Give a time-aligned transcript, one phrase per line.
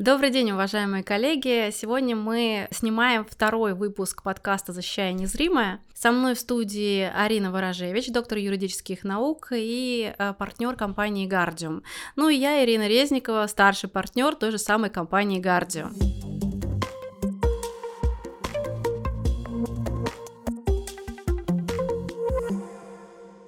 [0.00, 1.70] Добрый день, уважаемые коллеги!
[1.72, 5.80] Сегодня мы снимаем второй выпуск подкаста «Защищая незримое».
[5.92, 11.82] Со мной в студии Арина Ворожевич, доктор юридических наук и э, партнер компании «Гардиум».
[12.16, 15.92] Ну и я, Ирина Резникова, старший партнер той же самой компании «Гардиум».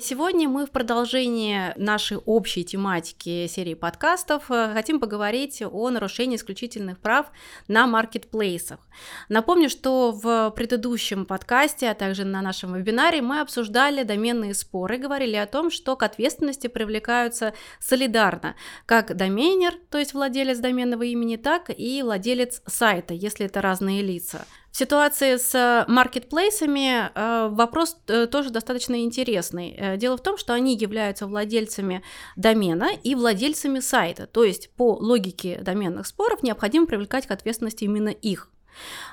[0.02, 6.98] Сегодня мы в продолжении нашей общей тематики серии подкастов э, хотим поговорить о нарушении исключительных
[6.98, 7.26] прав
[7.68, 8.80] на маркетплейсах.
[9.28, 15.36] Напомню, что в предыдущем подкасте, а также на нашем вебинаре мы обсуждали доменные споры, говорили
[15.36, 21.70] о том, что к ответственности привлекаются солидарно как доменер, то есть владелец доменного имени, так
[21.70, 24.46] и владелец сайта, если это разные лица.
[24.72, 29.98] В ситуации с э, маркетплейсами э, вопрос э, тоже достаточно интересный.
[29.98, 32.02] Дело в том, что они являются владельцами
[32.36, 34.26] домена и владельцами сайта.
[34.26, 38.48] То есть по логике доменных споров необходимо привлекать к ответственности именно их.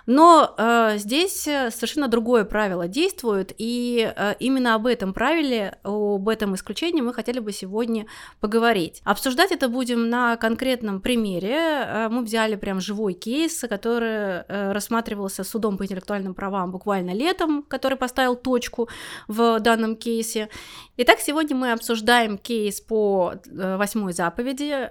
[0.05, 6.27] Но э, здесь э, совершенно другое правило действует, и э, именно об этом правиле, об
[6.27, 8.07] этом исключении мы хотели бы сегодня
[8.39, 9.01] поговорить.
[9.03, 11.55] Обсуждать это будем на конкретном примере.
[11.55, 17.63] Э, мы взяли прям живой кейс, который э, рассматривался судом по интеллектуальным правам буквально летом,
[17.63, 18.89] который поставил точку
[19.27, 20.49] в данном кейсе.
[20.97, 24.89] Итак, сегодня мы обсуждаем кейс по э, восьмой заповеди.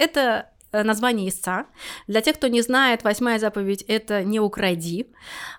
[0.00, 1.66] Это название истца.
[2.06, 5.06] Для тех, кто не знает, восьмая заповедь— это «не укради».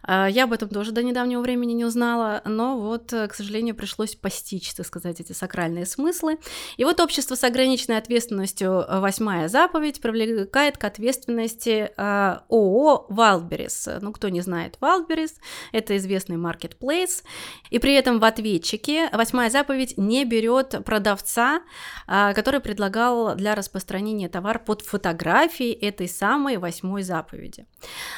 [0.08, 3.76] Э, я об этом тоже до недавнего времени не узнала, но вот, э, к сожалению,
[3.76, 6.40] пришлось постичь, так сказать, эти сакральные смыслы.
[6.78, 14.00] И вот общество с ограниченной ответственностью «Восьмая заповедь» привлекает к ответственности ООО «Wildberries».
[14.02, 15.34] Ну, кто не знает Wildberries,
[15.72, 17.23] это известный маркетплейс.
[17.70, 21.62] И при этом в ответчике «Восьмая заповедь» не берет продавца,
[22.08, 27.66] который предлагал для распространения товар под фотографией фотографии этой самой восьмой заповеди.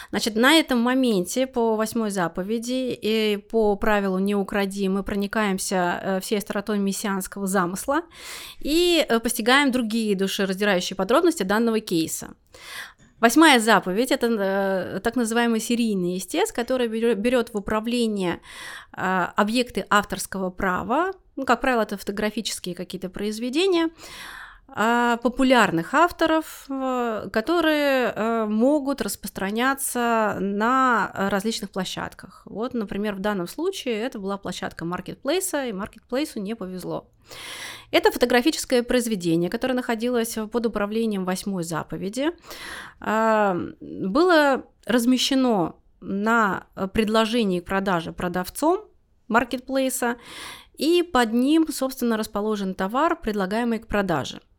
[0.10, 6.20] Значит, на этом моменте по восьмой заповеди и по правилу «не укради» мы проникаемся э,
[6.20, 8.02] всей остротой мессианского замысла
[8.60, 12.28] и э, постигаем другие душераздирающие подробности данного кейса.
[13.22, 18.42] Восьмая заповедь– это э, так называемый серийный истец, который берет в управление
[18.92, 23.90] э, объекты авторского права, ну, как правило, это фотографические какие-то произведения,
[24.76, 32.42] популярных авторов, э, которые э, могут распространяться на различных площадках.
[32.46, 37.08] Вот, например, в данном случае это была площадка маркетплейса, и маркетплейсу не повезло.
[37.92, 42.32] Это фотографическое произведение, которое находилось под управлением восьмой заповеди,
[43.00, 48.82] а, было размещено на предложении к продаже продавцом
[49.28, 50.18] маркетплейса,
[50.76, 54.42] и под ним, собственно, расположен товар, предлагаемый к продаже–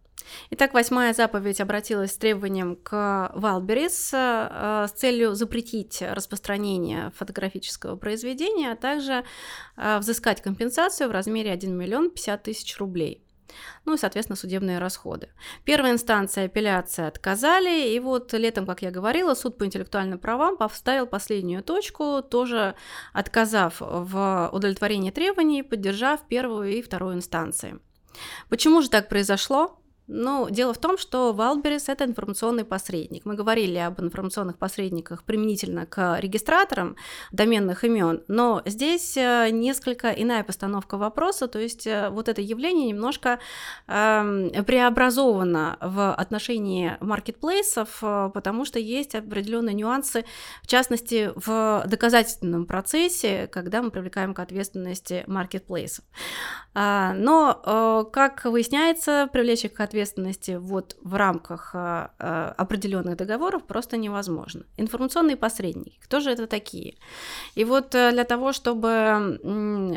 [0.51, 8.73] Итак, восьмая заповедь обратилась с требованием к Валберис э, с целью запретить распространение фотографического произведения,
[8.73, 9.25] а также
[9.77, 13.25] э, взыскать компенсацию в размере 1 миллион 50 тысяч рублей.
[13.85, 15.29] Ну и, соответственно, судебные расходы.
[15.65, 21.07] Первая инстанция апелляции отказали, и вот летом, как я говорила, суд по интеллектуальным правам поставил
[21.07, 22.75] последнюю точку, тоже
[23.13, 27.79] отказав в удовлетворении требований, поддержав первую и вторую инстанции.
[28.49, 29.79] Почему же так произошло?
[30.07, 33.25] Ну, дело в том, что Wildberries– это информационный посредник.
[33.25, 36.97] Мы говорили об информационных посредниках применительно к регистраторам
[37.33, 42.89] доменных имен, но здесь э, несколько иная постановка вопроса, то есть э, вот это явление
[42.89, 43.39] немножко
[43.87, 50.27] э, преобразовано в отношении маркетплейсов, э, потому что есть определенные нюансы,
[50.63, 56.05] в частности, в доказательственном процессе, когда мы привлекаем к ответственности маркетплейсов.
[56.75, 59.94] А, но, как выясняется, привлечь их к ответственности
[60.59, 64.65] вот в рамках а, а, определенных договоров просто невозможно.
[64.77, 66.97] Информационные посредники, кто же это такие?
[67.55, 69.41] И вот э, для того, чтобы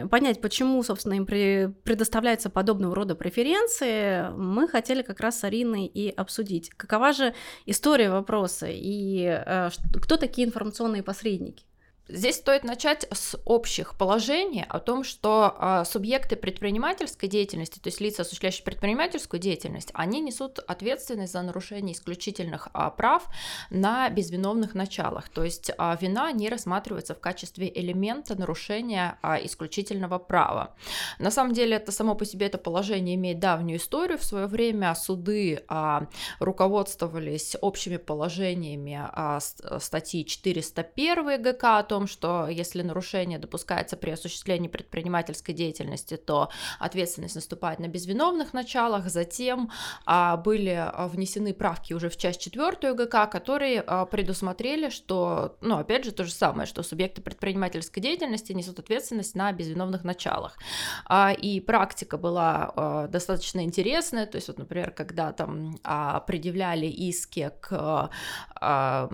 [0.10, 6.10] понять, почему, собственно, им предоставляются подобного рода преференции, мы хотели как раз с Ариной и
[6.10, 7.34] обсудить, какова же
[7.66, 9.70] история вопроса и э,
[10.02, 11.67] кто такие информационные посредники.
[12.10, 18.00] Здесь стоит начать с общих положений о том, что э, субъекты предпринимательской деятельности, то есть
[18.00, 23.28] лица, осуществляющие предпринимательскую деятельность, они несут ответственность за нарушение исключительных э, прав
[23.70, 25.28] на безвиновных началах.
[25.28, 30.76] То есть э, вина не рассматривается в качестве элемента нарушения э, исключительного права.
[31.20, 34.18] На самом деле это само по себе это положение имеет давнюю историю.
[34.18, 36.00] В свое время суды э,
[36.40, 39.40] руководствовались общими положениями э,
[39.80, 46.50] статьи 401 ГК о том, том, что если нарушение допускается при осуществлении предпринимательской деятельности, то
[46.80, 49.10] ответственность наступает на безвиновных началах.
[49.10, 49.72] Затем
[50.06, 56.06] а, были внесены правки уже в часть четвертую ГК, которые а, предусмотрели, что, ну, опять
[56.06, 60.58] же, то же самое, что субъекты предпринимательской деятельности несут ответственность на безвиновных началах.
[61.06, 66.86] А, и практика была а, достаточно интересная, то есть, вот, например, когда там а, предъявляли
[66.86, 68.12] иски к
[68.62, 69.10] а,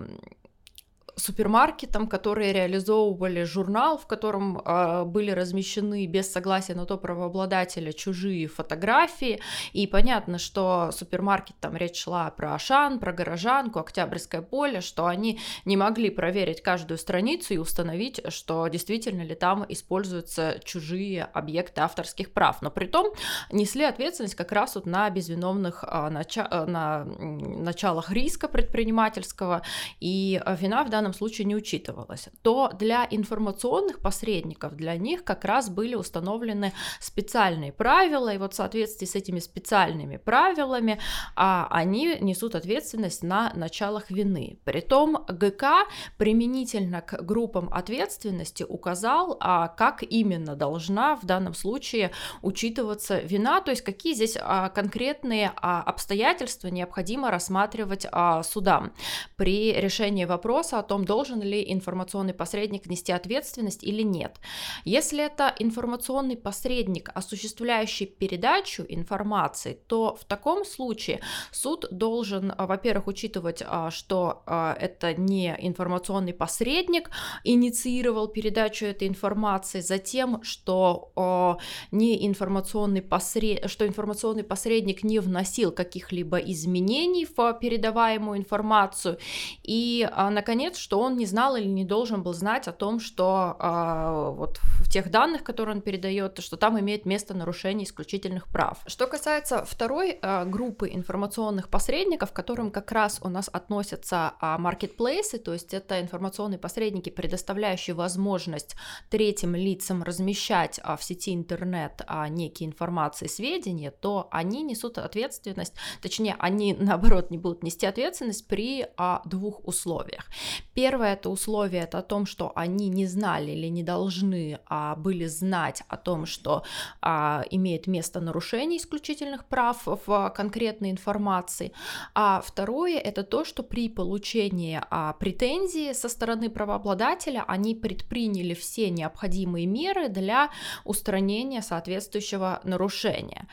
[1.16, 8.48] супермаркетам, которые реализовывали журнал, в котором э, были размещены без согласия на то правообладателя чужие
[8.48, 9.40] фотографии,
[9.72, 15.40] и понятно, что супермаркет, там речь шла про Ашан, про Горожанку, Октябрьское поле, что они
[15.64, 22.32] не могли проверить каждую страницу и установить, что действительно ли там используются чужие объекты авторских
[22.32, 23.12] прав, но при том
[23.50, 29.62] несли ответственность как раз вот на безвиновных э, нача- на началах риска предпринимательского,
[30.00, 35.44] и вина в данном данном случае не учитывалось, то для информационных посредников, для них как
[35.44, 40.98] раз были установлены специальные правила, и вот в соответствии с этими специальными правилами
[41.36, 44.58] а, они несут ответственность на началах вины.
[44.64, 45.84] Притом ГК
[46.16, 53.70] применительно к группам ответственности указал, а, как именно должна в данном случае учитываться вина, то
[53.70, 58.92] есть какие здесь а, конкретные а, обстоятельства необходимо рассматривать а, судам
[59.36, 64.36] при решении вопроса о том, том, должен ли информационный посредник нести ответственность или нет.
[64.84, 71.20] Если это информационный посредник, осуществляющий передачу информации, то в таком случае
[71.50, 77.10] суд должен, а, во-первых, учитывать, а, что а, это не информационный посредник
[77.44, 81.58] инициировал передачу этой информации, затем, что
[81.90, 83.68] не информационный посред...
[83.70, 89.18] что информационный посредник не вносил каких-либо изменений в передаваемую информацию,
[89.62, 94.34] и, наконец, что он не знал или не должен был знать о том, что э,
[94.36, 98.82] вот в тех данных, которые он передает, что там имеет место нарушение исключительных прав.
[98.86, 104.58] Что касается второй э, группы информационных посредников, к которым как раз у нас относятся э,
[104.58, 108.76] маркетплейсы, то есть это информационные посредники, предоставляющие возможность
[109.08, 115.72] третьим лицам размещать э, в сети интернет э, некие информации, сведения, то они несут ответственность,
[116.02, 120.26] точнее, они наоборот не будут нести ответственность при э, двух условиях.
[120.74, 125.26] Первое это условие это о том, что они не знали или не должны а, были
[125.26, 126.64] знать о том, что
[127.00, 131.72] а, имеет место нарушение исключительных прав в конкретной информации.
[132.14, 138.90] А второе это то, что при получении а, претензии со стороны правообладателя они предприняли все
[138.90, 140.50] необходимые меры для
[140.84, 143.46] устранения соответствующего нарушения.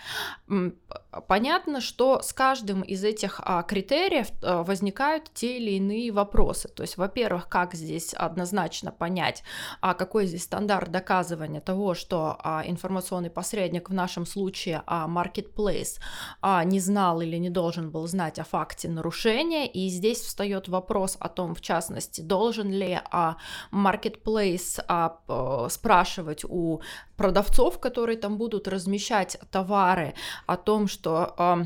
[1.27, 6.69] Понятно, что с каждым из этих а, критериев а, возникают те или иные вопросы.
[6.69, 9.43] То есть, во-первых, как здесь однозначно понять,
[9.81, 15.99] а какой здесь стандарт доказывания того, что а, информационный посредник в нашем случае а, marketplace
[16.41, 21.17] а, не знал или не должен был знать о факте нарушения, и здесь встает вопрос
[21.19, 23.35] о том, в частности, должен ли а,
[23.73, 26.79] marketplace а, спрашивать у
[27.17, 30.13] продавцов, которые там будут размещать товары,
[30.47, 31.65] о том, что а,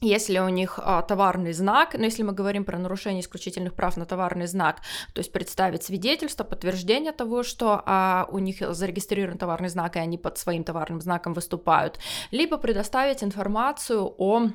[0.00, 4.06] если у них а, товарный знак, ну если мы говорим про нарушение исключительных прав на
[4.06, 4.80] товарный знак,
[5.12, 10.16] то есть представить свидетельство, подтверждение того, что а, у них зарегистрирован товарный знак, и они
[10.16, 11.98] под своим товарным знаком выступают,
[12.30, 14.48] либо предоставить информацию о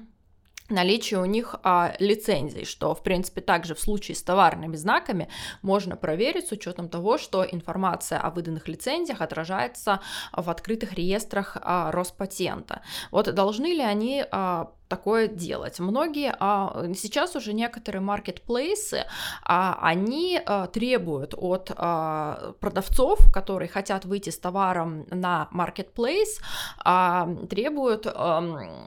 [0.70, 5.30] наличие у них а, лицензий, что, в принципе, также в случае с товарными знаками
[5.62, 10.02] можно проверить с учетом того, что информация о выданных лицензиях отражается
[10.34, 12.82] в открытых реестрах а, Роспатента.
[13.12, 15.80] Вот должны ли они а, такое делать.
[15.80, 19.06] Многие, а, сейчас уже некоторые маркетплейсы,
[19.44, 26.40] а, они а, требуют от а, продавцов, которые хотят выйти с товаром на маркетплейс,
[26.78, 28.80] а, требуют а,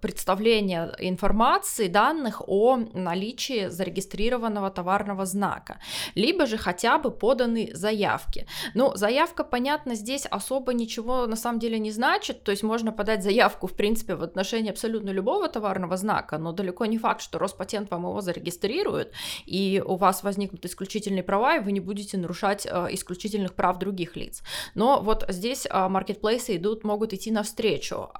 [0.00, 5.78] представления информации, данных о наличии зарегистрированного товарного знака,
[6.14, 8.46] либо же хотя бы поданы заявки.
[8.74, 13.22] Ну, заявка, понятно, здесь особо ничего на самом деле не значит, то есть можно подать
[13.22, 17.90] заявку, в принципе, в отношении абсолютно любого товарного знака, но далеко не факт, что Роспатент
[17.90, 19.12] вам его зарегистрирует,
[19.46, 24.16] и у вас возникнут исключительные права, и вы не будете нарушать э, исключительных прав других
[24.16, 24.42] лиц.
[24.74, 28.10] Но вот здесь э, маркетплейсы идут, могут идти навстречу.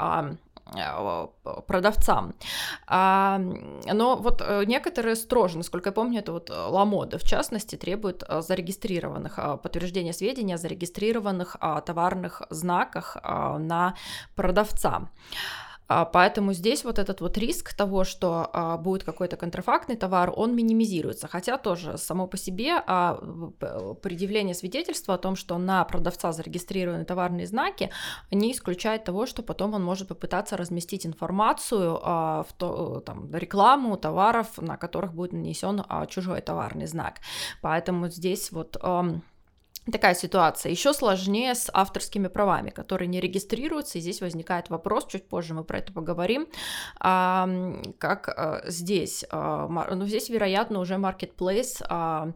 [0.75, 1.27] Э,
[1.67, 2.35] продавцам.
[2.87, 3.39] А,
[3.93, 9.39] но вот некоторые строже, насколько я помню, это вот Ламода, в частности, требуют э, зарегистрированных
[9.63, 13.95] подтверждения сведений о зарегистрированных товарных знаках на
[14.35, 15.11] продавца.
[15.93, 20.57] А, поэтому здесь вот этот вот риск того, что а, будет какой-то контрафактный товар, он
[20.57, 21.29] минимизируется.
[21.29, 23.15] Хотя тоже само по себе а,
[24.03, 27.91] предъявление свидетельства о том, что на продавца зарегистрированы товарные знаки,
[28.31, 34.47] не исключает того, что потом он может попытаться разместить информацию в то, там, рекламу товаров,
[34.59, 37.21] на которых будет нанесен чужой товарный знак.
[37.61, 38.77] Поэтому здесь вот
[39.91, 40.71] такая ситуация.
[40.71, 45.65] Еще сложнее с авторскими правами, которые не регистрируются, и здесь возникает вопрос, чуть позже мы
[45.65, 46.47] про это поговорим,
[47.01, 47.49] а,
[47.99, 52.33] как а, здесь, а, ну здесь, вероятно, уже marketplace а,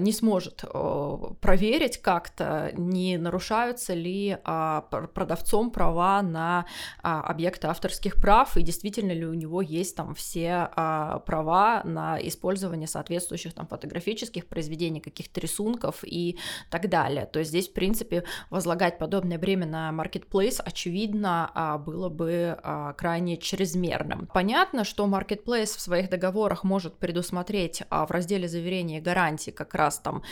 [0.00, 6.66] не сможет а, проверить как-то, не нарушаются ли а, продавцом права на
[7.02, 12.18] а, объекты авторских прав, и действительно ли у него есть там все а, права на
[12.20, 16.36] использование соответствующих там фотографических произведений, каких-то рисунков и
[16.68, 17.26] так так далее.
[17.26, 22.92] То есть здесь, в принципе, возлагать подобное бремя на marketplace, очевидно, а, было бы а,
[22.94, 24.28] крайне чрезмерным.
[24.32, 29.98] Понятно, что marketplace в своих договорах может предусмотреть а, в разделе заверения гарантии как раз
[29.98, 30.22] там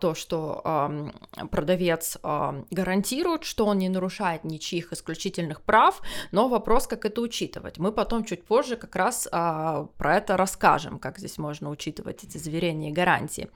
[0.00, 1.10] то, что
[1.50, 6.00] продавец гарантирует, что он не нарушает ничьих исключительных прав,
[6.32, 7.78] но вопрос, как это учитывать.
[7.78, 12.90] Мы потом чуть позже как раз про это расскажем, как здесь можно учитывать эти заверения
[12.90, 13.48] и гарантии.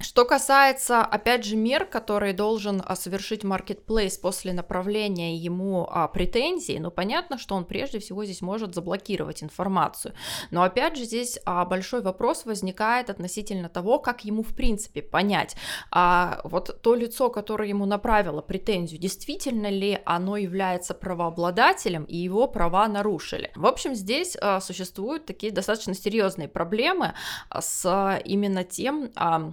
[0.00, 6.78] Что касается, опять же, мер, которые должен а, совершить Marketplace после направления ему а, претензий,
[6.78, 10.14] ну, понятно, что он прежде всего здесь может заблокировать информацию.
[10.50, 15.54] Но, опять же, здесь а, большой вопрос возникает относительно того, как ему, в принципе, понять,
[15.90, 22.48] а, вот то лицо, которое ему направило претензию, действительно ли оно является правообладателем, и его
[22.48, 23.52] права нарушили.
[23.54, 27.12] В общем, здесь а, существуют такие достаточно серьезные проблемы
[27.50, 29.52] а, с а, именно тем, а,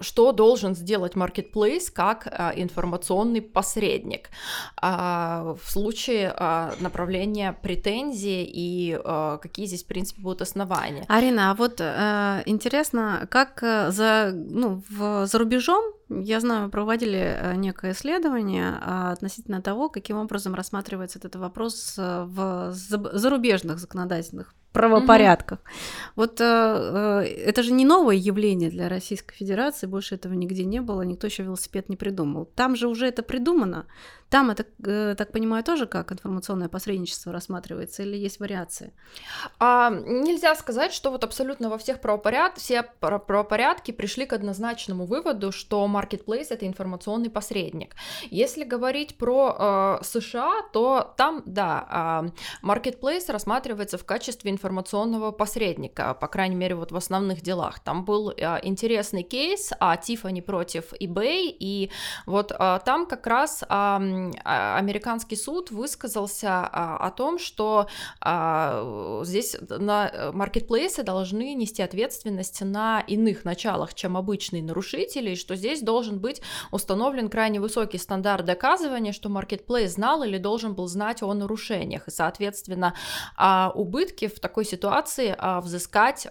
[0.00, 4.30] что должен сделать Marketplace как а, информационный посредник
[4.76, 6.34] а, в случае
[6.80, 8.98] направления претензий и
[9.40, 11.04] какие здесь, в принципе, будут основания.
[11.08, 15.82] Арина, а вот э, интересно, как э, за, ну, в, за рубежом
[16.20, 18.76] я знаю, проводили э, некое исследование
[19.12, 25.58] относительно того, каким образом рассматривается этот вопрос в зарубежных законодательных правопорядках.
[25.58, 26.12] Mm-hmm.
[26.16, 30.80] Вот э, э, это же не новое явление для Российской Федерации, больше этого нигде не
[30.80, 32.46] было, никто еще велосипед не придумал.
[32.46, 33.86] Там же уже это придумано.
[34.32, 34.64] Там это,
[35.14, 38.94] так понимаю, тоже как информационное посредничество рассматривается или есть вариации?
[39.58, 42.56] А, нельзя сказать, что вот абсолютно во всех правопоряд...
[42.56, 47.94] все правопорядки пришли к однозначному выводу, что marketplace это информационный посредник.
[48.30, 56.14] Если говорить про э, США, то там, да, э, marketplace рассматривается в качестве информационного посредника,
[56.14, 57.80] по крайней мере, вот в основных делах.
[57.80, 61.90] Там был э, интересный кейс а Tiffany против eBay, и
[62.24, 67.88] вот э, там как раз э, а, американский суд высказался а, о том, что
[68.20, 75.56] а, здесь на маркетплейсы должны нести ответственность на иных началах, чем обычные нарушители, и что
[75.56, 81.22] здесь должен быть установлен крайне высокий стандарт доказывания, что маркетплейс знал или должен был знать
[81.22, 82.94] о нарушениях, и, соответственно,
[83.74, 86.26] убытки в такой ситуации взыскать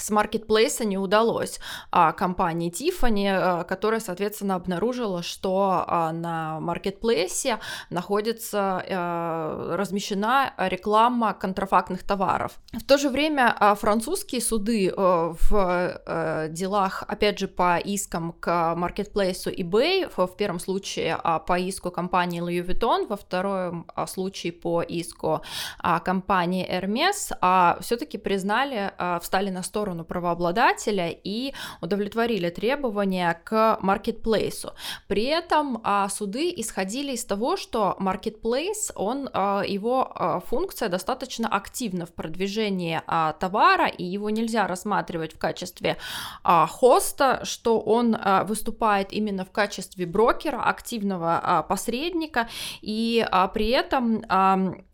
[0.00, 7.58] с маркетплейса не удалось а, компании Tiffany, а, которая, соответственно, обнаружила, что а, на маркетплейсе
[7.90, 12.52] находится а, размещена реклама контрафактных товаров.
[12.72, 18.32] В то же время а, французские суды а, в а, делах, опять же, по искам
[18.32, 23.86] к маркетплейсу eBay, в, в первом случае а, по иску компании Louis Vuitton, во втором
[23.94, 25.42] а, случае по иску
[25.78, 33.40] а, компании Hermes, а, все-таки признали, а, встали на сторону сторону правообладателя и удовлетворили требования
[33.44, 34.72] к маркетплейсу.
[35.08, 41.48] При этом а, суды исходили из того, что маркетплейс, он, а, его а, функция достаточно
[41.48, 43.02] активна в продвижении
[43.40, 45.96] товара, и его нельзя рассматривать в качестве
[46.44, 52.48] хоста, что он выступает именно в качестве брокера, активного посредника,
[52.82, 54.22] и при этом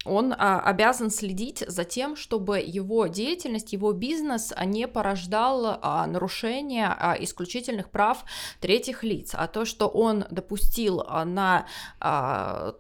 [0.05, 7.17] он обязан следить за тем, чтобы его деятельность, его бизнес не порождал а, нарушение а,
[7.19, 8.25] исключительных прав
[8.61, 9.33] третьих лиц.
[9.35, 11.67] А то, что он допустил а, на
[12.01, 12.75] а,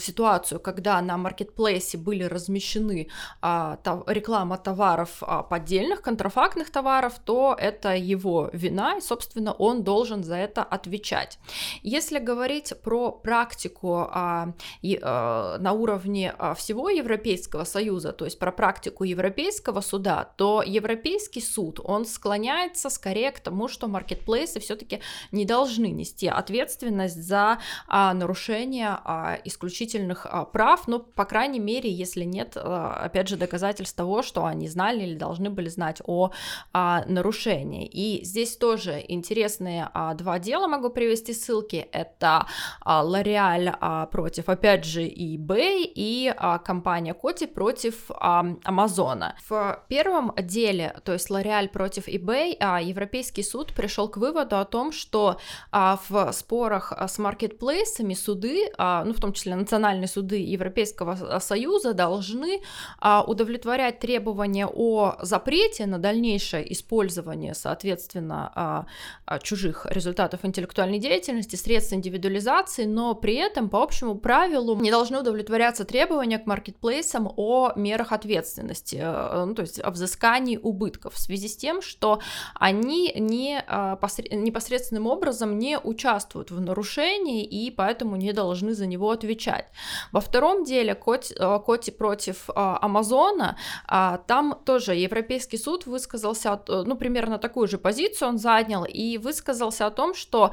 [0.00, 3.08] ситуацию, когда на маркетплейсе были размещены
[3.40, 9.82] а, тов, реклама товаров а, поддельных, контрафактных товаров, то это его вина, и, собственно, он
[9.82, 11.38] должен за это отвечать.
[11.82, 18.38] Если говорить про практику а, и, а, на уровне а, всего Европейского Союза, то есть
[18.38, 24.60] про практику Европейского суда, то Европейский европейский суд, он склоняется скорее к тому, что маркетплейсы
[24.60, 25.00] все-таки
[25.32, 31.90] не должны нести ответственность за а, нарушение а, исключительных а, прав, ну, по крайней мере,
[31.90, 36.30] если нет, а, опять же, доказательств того, что они знали или должны были знать о
[36.72, 37.86] а, нарушении.
[37.86, 41.88] И здесь тоже интересные а, два дела могу привести ссылки.
[41.92, 42.46] Это
[42.80, 49.34] а, L'Oreal а, против, опять же, eBay и а, компания Коти против Амазона.
[49.48, 54.64] В первом деле, то есть L'Oreal против eBay, а, Европейский суд пришел к выводу о
[54.64, 55.38] том, что
[55.70, 61.94] а, в спорах с маркетплейсами суды, а, ну в том числе национальные суды Европейского Союза
[61.94, 62.60] должны
[62.98, 68.86] а, удовлетворять требования о запрете на дальнейшее использование, соответственно, а,
[69.26, 75.20] а, чужих результатов интеллектуальной деятельности, средств индивидуализации, но при этом по общему правилу не должны
[75.20, 81.18] удовлетворяться требования к маркетплейсам о мерах ответственности, э, ну, то есть о взыскании убытков в
[81.18, 82.20] связи с тем, что
[82.54, 83.98] они не, а,
[84.30, 89.66] непосредственным образом не участвуют в нарушении и поэтому не должны за него отвечать.
[90.12, 93.56] Во втором деле Коти, э, Коти против а, Амазона,
[93.86, 99.86] а, там тоже Европейский суд высказался, ну, примерно такую же позицию он занял и высказался
[99.86, 100.52] о том, что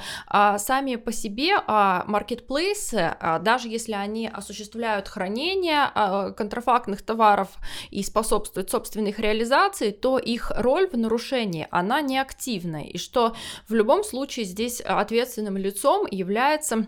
[0.57, 5.91] сами по себе маркетплейсы, даже если они осуществляют хранение
[6.35, 7.49] контрафактных товаров
[7.89, 13.35] и способствуют собственной их реализации, то их роль в нарушении, она не активная, и что
[13.67, 16.87] в любом случае здесь ответственным лицом является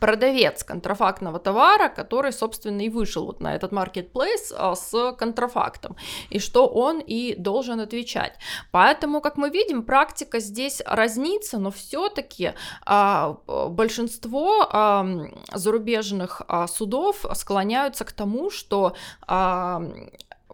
[0.00, 5.96] продавец контрафактного товара, который, собственно, и вышел вот на этот маркетплейс а, с контрафактом,
[6.30, 8.34] и что он и должен отвечать.
[8.70, 12.52] Поэтому, как мы видим, практика здесь разнится, но все-таки
[12.84, 15.06] а, большинство а,
[15.52, 18.94] зарубежных а, судов склоняются к тому, что
[19.26, 19.82] а,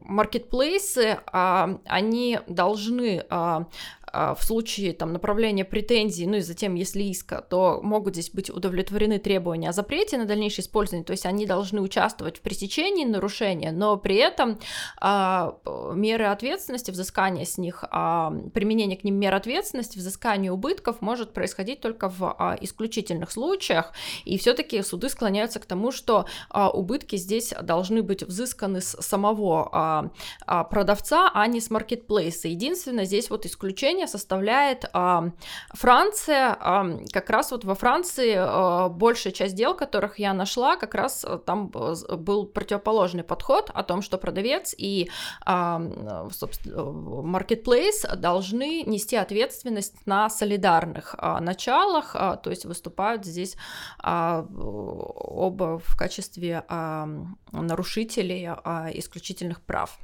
[0.00, 3.66] маркетплейсы, а, они должны а,
[4.12, 9.18] в случае там, направления претензий, ну и затем, если иска, то могут здесь быть удовлетворены
[9.18, 13.96] требования о запрете на дальнейшее использование, то есть они должны участвовать в пресечении нарушения, но
[13.96, 14.58] при этом
[15.00, 15.58] а,
[15.94, 21.80] меры ответственности, взыскание с них, а, применение к ним мер ответственности, взыскание убытков может происходить
[21.80, 23.92] только в а, исключительных случаях,
[24.24, 29.68] и все-таки суды склоняются к тому, что а, убытки здесь должны быть взысканы с самого
[29.72, 30.10] а,
[30.46, 32.48] а, продавца, а не с маркетплейса.
[32.48, 35.30] Единственное, здесь вот исключение исключение составляет а,
[35.70, 36.56] Франция.
[36.60, 41.24] А, как раз вот во Франции а, большая часть дел, которых я нашла, как раз
[41.24, 45.10] а, там был противоположный подход о том, что продавец и
[45.44, 53.56] а, маркетплейс должны нести ответственность на солидарных а, началах, а, то есть выступают здесь
[53.98, 57.08] а, оба в качестве а,
[57.52, 59.98] нарушителей а, исключительных прав.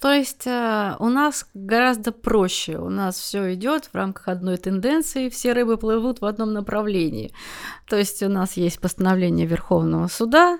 [0.00, 5.28] То есть э, у нас гораздо проще, у нас все идет в рамках одной тенденции,
[5.28, 7.32] все рыбы плывут в одном направлении.
[7.88, 10.58] То есть у нас есть постановление Верховного суда,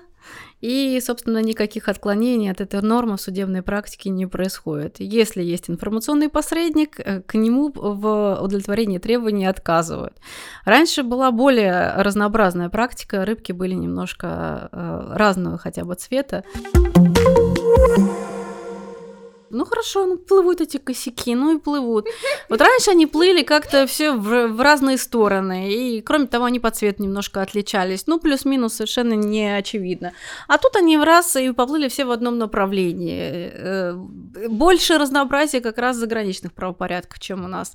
[0.59, 4.95] и, собственно, никаких отклонений от этой нормы в судебной практике не происходит.
[4.99, 10.17] Если есть информационный посредник, э, к нему в удовлетворении требований отказывают.
[10.65, 16.43] Раньше была более разнообразная практика, рыбки были немножко э, разного хотя бы цвета.
[19.49, 22.07] Ну хорошо, ну плывут эти косяки, ну и плывут.
[22.49, 26.69] Вот раньше они плыли как-то все в, в разные стороны, и кроме того, они по
[26.71, 28.07] цвету немножко отличались.
[28.07, 30.13] Ну, плюс-минус совершенно не очевидно.
[30.47, 33.51] А тут они в раз и поплыли все в одном направлении.
[33.53, 33.93] Э,
[34.49, 37.73] больше разнообразия как раз заграничных правопорядков, чем у нас.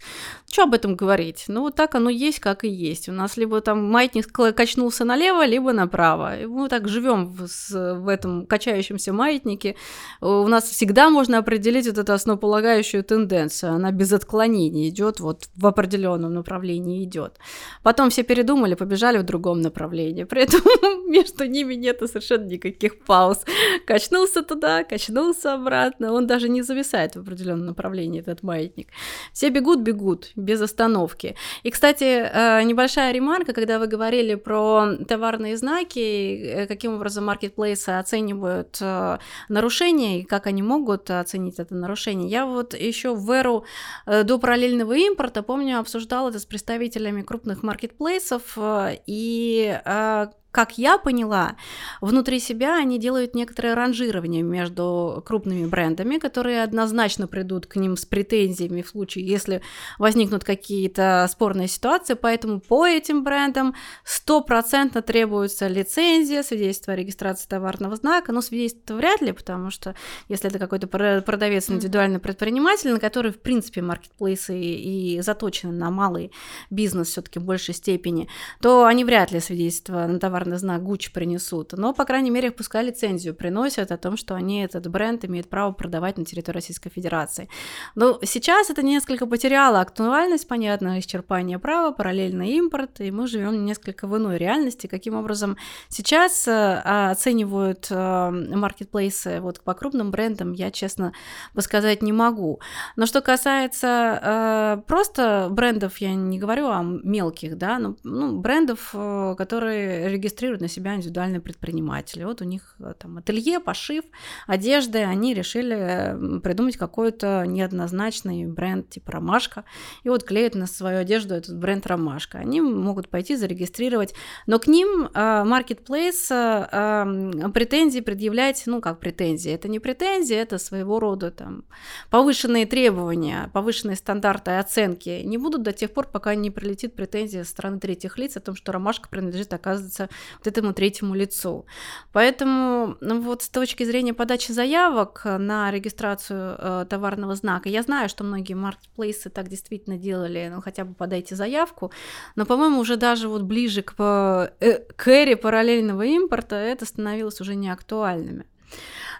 [0.50, 1.44] Что об этом говорить?
[1.48, 3.08] Ну, вот так оно есть, как и есть.
[3.08, 6.40] У нас либо там маятник качнулся налево, либо направо.
[6.40, 9.76] И мы так живем в, в этом качающемся маятнике.
[10.20, 13.74] У нас всегда можно определить определить вот эту основополагающую тенденцию.
[13.74, 17.38] Она без отклонений идет, вот в определенном направлении идет.
[17.84, 20.24] Потом все передумали, побежали в другом направлении.
[20.24, 20.60] При этом
[21.10, 23.38] между ними нет совершенно никаких пауз.
[23.86, 26.12] Качнулся туда, качнулся обратно.
[26.12, 28.88] Он даже не зависает в определенном направлении, этот маятник.
[29.32, 31.36] Все бегут, бегут, без остановки.
[31.64, 37.90] И, кстати, э, небольшая ремарка, когда вы говорили про товарные знаки, э, каким образом маркетплейсы
[38.00, 42.28] оценивают э, нарушения и как они могут оценить устранить это нарушение.
[42.28, 43.64] Я вот еще в эру
[44.06, 50.76] э, до параллельного импорта, помню, обсуждала это с представителями крупных маркетплейсов, э, и э, как
[50.76, 51.56] я поняла,
[52.02, 58.04] внутри себя они делают некоторое ранжирование между крупными брендами, которые однозначно придут к ним с
[58.04, 59.62] претензиями в случае, если
[59.98, 67.96] возникнут какие-то спорные ситуации, поэтому по этим брендам стопроцентно требуется лицензия, свидетельство о регистрации товарного
[67.96, 69.94] знака, но свидетельство вряд ли, потому что
[70.28, 75.90] если это какой-то продавец индивидуальный предприниматель, на который, в принципе, маркетплейсы и, и заточены на
[75.90, 76.30] малый
[76.68, 78.28] бизнес все-таки в большей степени,
[78.60, 82.50] то они вряд ли свидетельство на товар товарный знак Gucci принесут, но, по крайней мере,
[82.50, 86.90] пускай лицензию приносят о том, что они этот бренд имеют право продавать на территории Российской
[86.90, 87.48] Федерации.
[87.94, 94.08] Но сейчас это несколько потеряло актуальность, понятно, исчерпание права, параллельный импорт, и мы живем несколько
[94.08, 94.88] в иной реальности.
[94.88, 95.56] Каким образом
[95.88, 101.12] сейчас э, оценивают э, маркетплейсы вот по крупным брендам, я, честно
[101.58, 102.60] сказать, не могу.
[102.96, 108.90] Но что касается э, просто брендов, я не говорю о мелких, да, но ну, брендов,
[109.36, 112.24] которые регистрируют регистрируют на себя индивидуальные предприниматели.
[112.24, 114.04] Вот у них э, там ателье, пошив,
[114.46, 119.64] одежды, они решили придумать какой-то неоднозначный бренд типа «Ромашка»,
[120.04, 122.38] и вот клеят на свою одежду этот бренд «Ромашка».
[122.38, 124.14] Они могут пойти зарегистрировать,
[124.46, 130.58] но к ним маркетплейс э, э, претензии предъявлять, ну как претензии, это не претензии, это
[130.58, 131.64] своего рода там
[132.10, 137.50] повышенные требования, повышенные стандарты оценки не будут до тех пор, пока не прилетит претензия со
[137.50, 141.66] стороны третьих лиц о том, что ромашка принадлежит, оказывается, вот этому третьему лицу.
[142.12, 148.08] Поэтому ну, вот с точки зрения подачи заявок на регистрацию э, товарного знака, я знаю,
[148.08, 151.92] что многие маркетплейсы так действительно делали, ну хотя бы подайте заявку,
[152.36, 157.54] но, по-моему, уже даже вот ближе к, э, к эре параллельного импорта это становилось уже
[157.54, 158.46] неактуальными.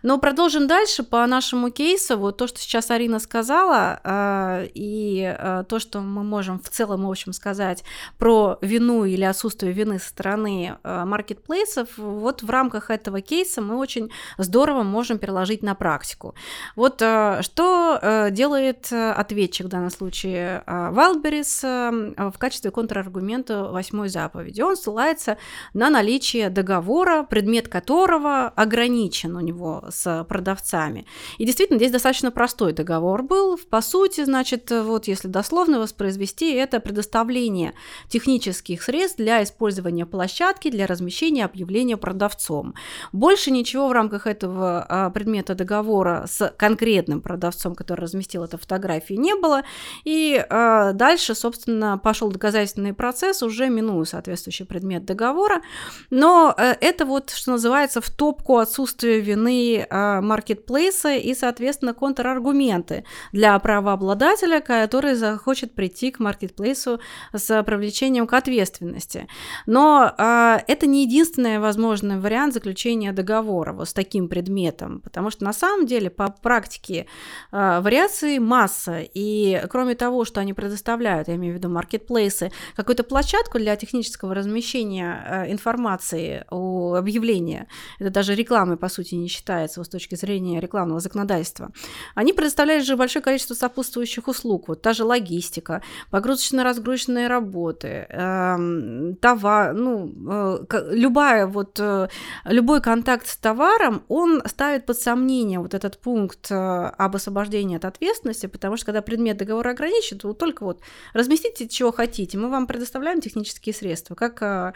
[0.03, 2.19] Но продолжим дальше по нашему кейсу.
[2.19, 7.07] Вот то, что сейчас Арина сказала, э, и э, то, что мы можем в целом,
[7.07, 7.85] в общем, сказать
[8.19, 13.77] про вину или отсутствие вины со стороны э, маркетплейсов, вот в рамках этого кейса мы
[13.77, 16.35] очень здорово можем переложить на практику.
[16.77, 24.63] Вот что делает ответчик в данном случае Wildberries в качестве контраргумента восьмой заповеди?
[24.63, 25.39] Он ссылается
[25.75, 31.07] на наличие договора, предмет которого ограничен у него с продавцами.
[31.39, 33.59] И действительно, здесь достаточно простой договор был.
[33.71, 37.75] По сути, значит, вот если дословно воспроизвести, это предоставление
[38.09, 42.75] технических средств для использования площадки для размещения объявления продавцом.
[43.13, 49.21] Больше ничего в рамках этого а, предмета договора с конкретным продавцом, который разместил эту фотографию,
[49.21, 49.63] не было.
[50.05, 55.63] И а, дальше, собственно, пошел доказательный процесс, уже минуя соответствующий предмет договора.
[56.11, 63.05] Но э, это вот, что называется, в топку отсутствия вины а, маркетплейсы и, соответственно, контраргументы
[63.33, 67.01] для правообладателя, который захочет прийти к маркетплейсу
[67.33, 69.27] с привлечением к ответственности.
[69.67, 75.45] Но а, это не единственный возможный вариант заключения договора вот с таким предметом, потому что
[75.45, 77.07] на самом деле по практике
[77.51, 83.05] а, вариаций масса, и кроме того, что они предоставляют, я имею в виду маркетплейсы, какую-то
[83.05, 87.67] площадку для технического размещения информации о объявлении,
[87.99, 91.71] это даже рекламой, по сути, не считается, является вот, с точки зрения рекламного законодательства,
[92.15, 99.75] они предоставляют же большое количество сопутствующих услуг, вот та же логистика, погрузочно-разгрузочные работы, э, товар,
[99.75, 102.09] ну, э, любая вот, э,
[102.45, 106.55] любой контакт с товаром, он ставит под сомнение вот этот пункт э,
[106.99, 110.81] об освобождении от ответственности, потому что когда предмет договора ограничен, то только вот
[111.15, 114.75] разместите чего хотите, мы вам предоставляем технические средства, как, как,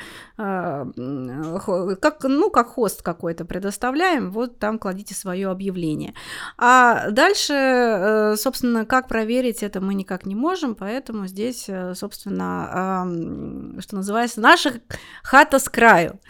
[0.96, 6.14] ну, как хост какой-то предоставляем, вот там кладите свое объявление.
[6.58, 13.06] А дальше, э, собственно, как проверить это мы никак не можем, поэтому здесь, э, собственно,
[13.80, 14.80] что называется, наша
[15.22, 16.20] хата с краю.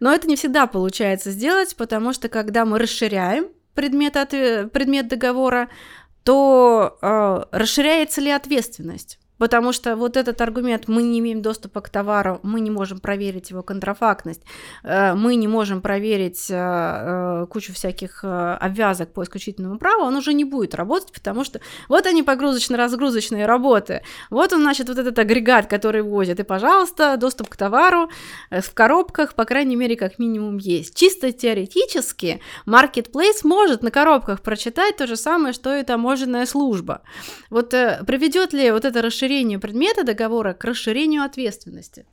[0.00, 5.68] Но это не всегда получается сделать, потому что когда мы расширяем предмет, от, предмет договора,
[6.24, 9.19] то э, расширяется ли ответственность?
[9.40, 13.48] Потому что вот этот аргумент «мы не имеем доступа к товару, мы не можем проверить
[13.48, 14.42] его контрафактность,
[14.84, 20.34] э, мы не можем проверить э, э, кучу всяких обвязок по исключительному праву», он уже
[20.34, 25.68] не будет работать, потому что вот они погрузочно-разгрузочные работы, вот он, значит, вот этот агрегат,
[25.68, 28.10] который возит, и, пожалуйста, доступ к товару
[28.50, 30.94] в коробках, по крайней мере, как минимум есть.
[30.94, 37.00] Чисто теоретически Marketplace может на коробках прочитать то же самое, что и таможенная служба.
[37.48, 42.04] Вот приведет ли вот это расширение расширению предмета договора к расширению ответственности?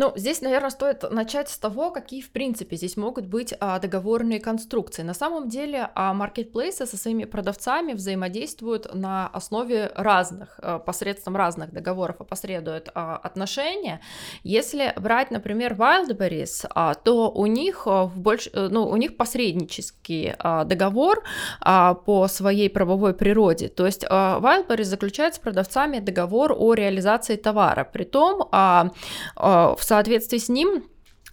[0.00, 4.38] Ну, здесь, наверное, стоит начать с того, какие, в принципе, здесь могут быть а, договорные
[4.38, 5.02] конструкции.
[5.02, 11.72] На самом деле, а, маркетплейсы со своими продавцами взаимодействуют на основе разных, а, посредством разных
[11.72, 14.00] договоров опосредуют а, отношения.
[14.44, 18.48] Если брать, например, Wildberries, а, то у них, а, в больш...
[18.52, 21.24] Э, ну, у них посреднический а, договор
[21.60, 23.66] а, по своей правовой природе.
[23.66, 27.82] То есть а, Wildberries заключает с продавцами договор о реализации товара.
[27.82, 28.92] Притом а,
[29.34, 30.84] а, в соответствии с ним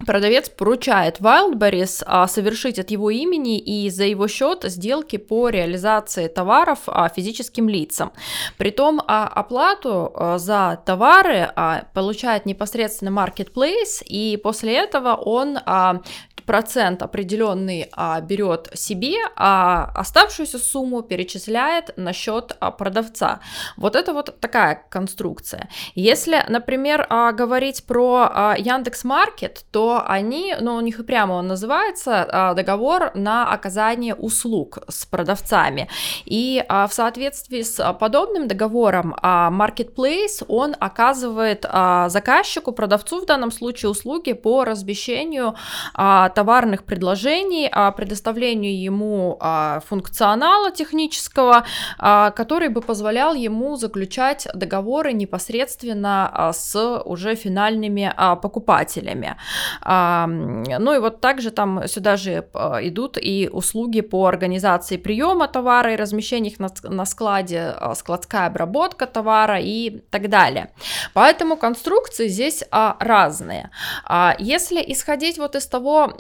[0.06, 6.28] Продавец поручает Wildberries а, совершить от его имени и за его счет сделки по реализации
[6.28, 8.12] товаров а, физическим лицам.
[8.58, 11.50] Притом а, оплату за товары
[11.94, 15.58] получает непосредственно Marketplace, и после этого он
[16.46, 23.40] процент определенный а, берет себе, а оставшуюся сумму перечисляет на счет а, продавца.
[23.78, 25.70] Вот это вот такая конструкция.
[25.96, 29.66] Если, например, а, говорить про а, Яндекс Маркет,
[30.06, 35.90] они, ну у них и прямо он называется а, договор на оказание услуг с продавцами.
[36.26, 43.26] И а, в соответствии с подобным договором а, Marketplace он оказывает а, заказчику, продавцу в
[43.26, 45.56] данном случае услуги по размещению
[45.94, 51.66] а, товарных предложений, а, предоставлению ему а, функционала технического,
[51.98, 59.36] а, который бы позволял ему заключать договоры непосредственно с уже финальными покупателями.
[59.84, 62.48] Ну и вот также там сюда же
[62.82, 69.08] идут и услуги по организации приема товара и размещения их на, на складе, складская обработка
[69.08, 70.72] товара и так далее.
[71.14, 73.70] Поэтому конструкции здесь разные.
[74.40, 76.14] Если исходить вот из того,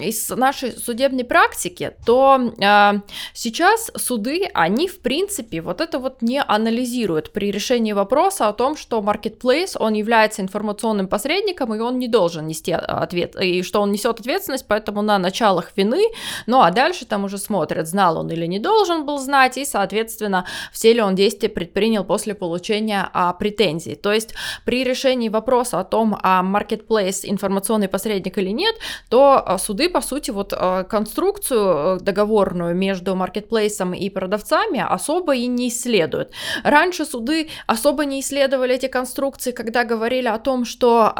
[0.00, 2.92] из нашей судебной практики, то э,
[3.32, 8.76] сейчас суды, они в принципе вот это вот не анализируют при решении вопроса о том,
[8.76, 13.92] что marketplace, он является информационным посредником, и он не должен нести ответ, и что он
[13.92, 16.04] несет ответственность, поэтому на началах вины,
[16.46, 20.46] ну а дальше там уже смотрят, знал он или не должен был знать, и, соответственно,
[20.72, 23.94] все ли он действия предпринял после получения а, претензий.
[23.94, 24.34] То есть
[24.64, 28.76] при решении вопроса о том, а marketplace информационный посредник или нет,
[29.08, 35.34] то а, суды, по сути, вот а, конструкцию э, договорную между маркетплейсом и продавцами особо
[35.34, 36.30] и не исследуют.
[36.62, 41.12] Раньше суды особо не исследовали эти конструкции, когда говорили о том, что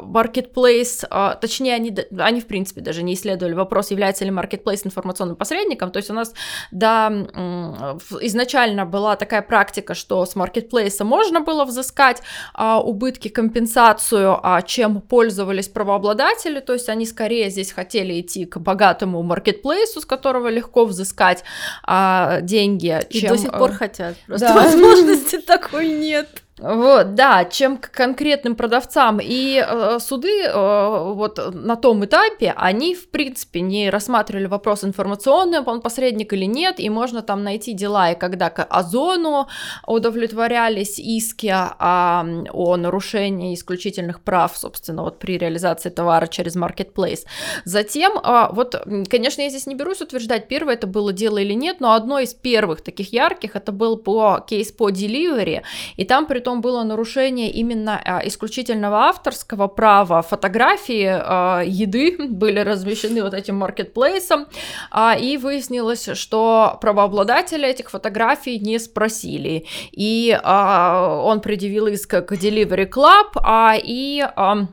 [0.00, 0.99] маркетплейс,
[1.40, 5.90] точнее, они, они, в принципе, даже не исследовали вопрос, является ли маркетплейс информационным посредником.
[5.90, 6.34] То есть у нас,
[6.70, 7.08] да,
[8.20, 12.22] изначально была такая практика, что с маркетплейса можно было взыскать
[12.56, 20.00] убытки, компенсацию, чем пользовались правообладатели, то есть они скорее здесь хотели идти к богатому маркетплейсу,
[20.00, 21.44] с которого легко взыскать
[21.84, 23.00] а, деньги.
[23.10, 23.30] И чем...
[23.30, 24.16] до сих пор э, хотят.
[24.26, 24.54] Просто да.
[24.54, 26.28] возможности такой нет.
[26.60, 29.18] Вот, да, чем к конкретным продавцам.
[29.22, 35.60] И э, суды э, вот на том этапе, они, в принципе, не рассматривали вопрос информационный,
[35.60, 39.48] он посредник или нет, и можно там найти дела, и когда к Озону
[39.86, 47.24] удовлетворялись иски о, о нарушении исключительных прав, собственно, вот при реализации товара через Marketplace.
[47.64, 48.74] Затем, э, вот,
[49.08, 52.34] конечно, я здесь не берусь утверждать, первое это было дело или нет, но одно из
[52.34, 55.62] первых таких ярких, это был по кейс по delivery,
[55.96, 60.20] и там при том том было нарушение именно а, исключительного авторского права.
[60.22, 64.46] Фотографии а, еды были размещены вот этим маркетплейсом,
[64.90, 69.64] а, и выяснилось, что правообладатели этих фотографий не спросили.
[69.92, 74.66] И он предъявил иск к Delivery Club, и а,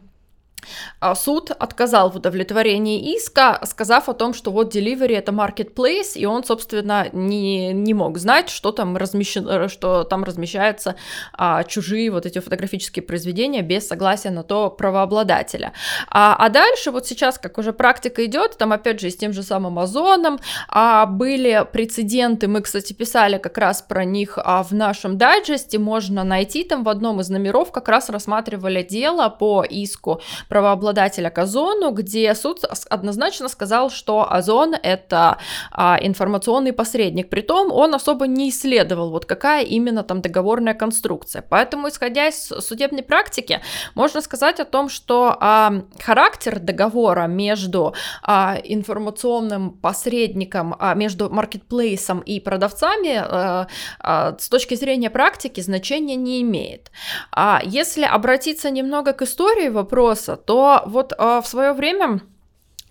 [1.15, 6.43] суд отказал в удовлетворении иска, сказав о том, что вот Delivery это marketplace, и он,
[6.43, 10.95] собственно, не, не мог знать, что там, размещено, что там размещаются
[11.33, 15.73] а, чужие вот эти фотографические произведения без согласия на то правообладателя.
[16.09, 19.43] А, а дальше, вот сейчас, как уже практика идет, там опять же с тем же
[19.43, 25.17] самым Озоном а, были прецеденты, мы, кстати, писали как раз про них а, в нашем
[25.17, 30.21] дайджесте, можно найти там в одном из номеров, как раз рассматривали дело по иску
[30.57, 35.37] правообладателя к Озону, где суд однозначно сказал, что Озон— это
[35.71, 37.29] а, информационный посредник.
[37.29, 41.43] Притом он особо не исследовал, вот какая именно там договорная конструкция.
[41.47, 43.61] Поэтому, исходя из судебной практики,
[43.93, 47.93] можно сказать о том, что а, характер договора между
[48.23, 53.67] а, информационным посредником, а, между маркетплейсом и продавцами а,
[53.99, 56.89] а, с точки зрения практики значения не имеет.
[57.31, 62.21] А если обратиться немного к истории вопроса, то вот э, в свое время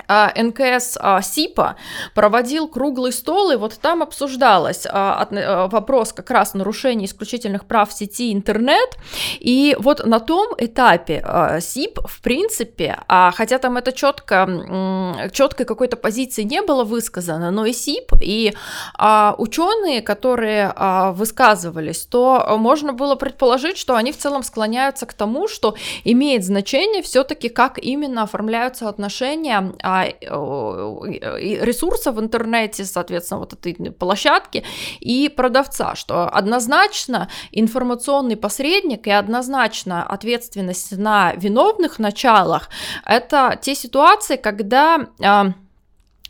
[0.09, 1.77] НКС а, СИПа
[2.15, 8.33] проводил круглый стол, и вот там обсуждалось а, вопрос как раз нарушения исключительных прав сети
[8.33, 8.97] интернет,
[9.41, 11.25] и вот на том этапе
[11.61, 17.73] СИП, в принципе, хотя там это четко, четкой какой-то позиции не было высказано, но и
[17.73, 18.55] СИП, и
[18.99, 20.73] ученые, которые
[21.13, 27.03] высказывались, то можно было предположить, что они в целом склоняются к тому, что имеет значение
[27.03, 29.75] все-таки, как именно оформляются отношения
[31.65, 34.65] ресурсов в интернете, соответственно, вот этой площадки
[35.01, 42.69] и продавца, что однозначно информационный посредник и однозначно ответственность на виновных началах
[43.05, 45.53] это те ситуации, когда а,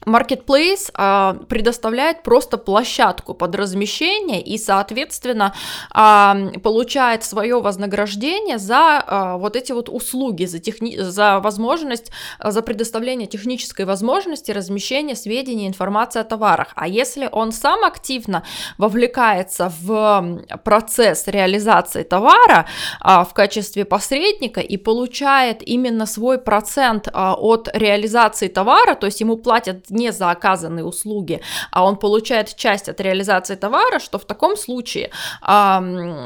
[0.07, 5.53] Marketplace а, предоставляет просто площадку под размещение и, соответственно,
[5.91, 10.97] а, получает свое вознаграждение за а, вот эти вот услуги, за, техни...
[10.97, 16.73] за возможность, за предоставление технической возможности размещения сведений, информации о товарах.
[16.77, 18.45] А если он сам активно
[18.79, 22.67] вовлекается в процесс реализации товара
[23.01, 29.21] а, в качестве посредника и получает именно свой процент а, от реализации товара, то есть
[29.21, 34.25] ему платят не за оказанные услуги, а он получает часть от реализации товара, что в
[34.25, 35.83] таком случае а,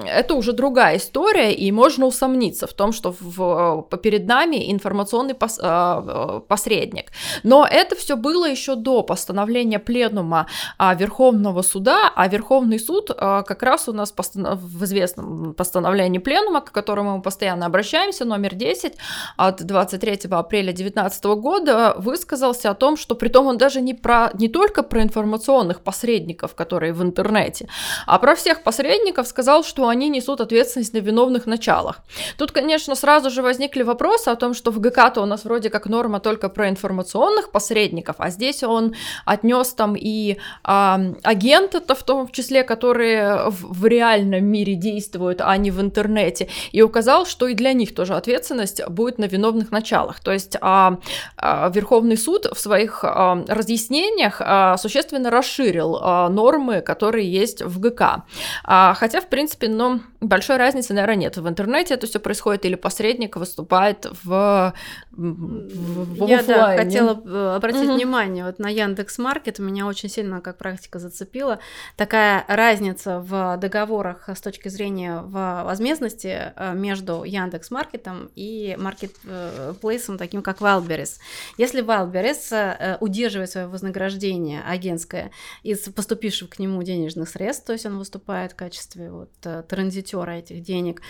[0.07, 5.59] это уже другая история, и можно усомниться в том, что в, перед нами информационный пос,
[5.63, 7.13] а, посредник.
[7.43, 10.47] Но это все было еще до постановления пленума
[10.79, 14.61] а, Верховного суда, а Верховный суд а, как раз у нас постанов...
[14.61, 18.95] в известном постановлении пленума, к которому мы постоянно обращаемся, номер 10
[19.37, 24.31] от 23 апреля 2019 года, высказался о том, что при том он даже не, про,
[24.35, 27.69] не только про информационных посредников, которые в интернете,
[28.07, 32.01] а про всех посредников сказал, что они несут ответственность на виновных началах.
[32.39, 35.87] Тут, конечно, сразу же возникли вопросы о том, что в ГК-то у нас вроде как
[35.87, 38.95] норма только про информационных посредников, а здесь он
[39.27, 45.57] отнес там и а, агенты-то в том числе, которые в, в реальном мире действуют, а
[45.57, 50.21] не в интернете, и указал, что и для них тоже ответственность будет на виновных началах.
[50.21, 50.99] То есть а,
[51.37, 57.81] а, Верховный суд в своих а, разъяснениях а, существенно расширил а, нормы, которые есть в
[57.81, 58.25] ГК.
[58.65, 61.37] А, хотя, в принципе, ну, большой разницы, наверное, нет.
[61.37, 64.73] В интернете это все происходит или посредник выступает в,
[65.13, 67.95] в, Я да, хотела э, обратить угу.
[67.95, 69.59] внимание вот на Яндекс Маркет.
[69.59, 71.59] Меня очень сильно как практика зацепила.
[71.97, 80.43] Такая разница в договорах с точки зрения возмездности э, между Яндекс Маркетом и маркетплейсом таким
[80.43, 81.19] как Wildberries.
[81.59, 87.85] Если Wildberries э, удерживает свое вознаграждение агентское из поступивших к нему денежных средств, то есть
[87.85, 89.31] он выступает в качестве вот
[89.69, 91.03] транзитера этих денег,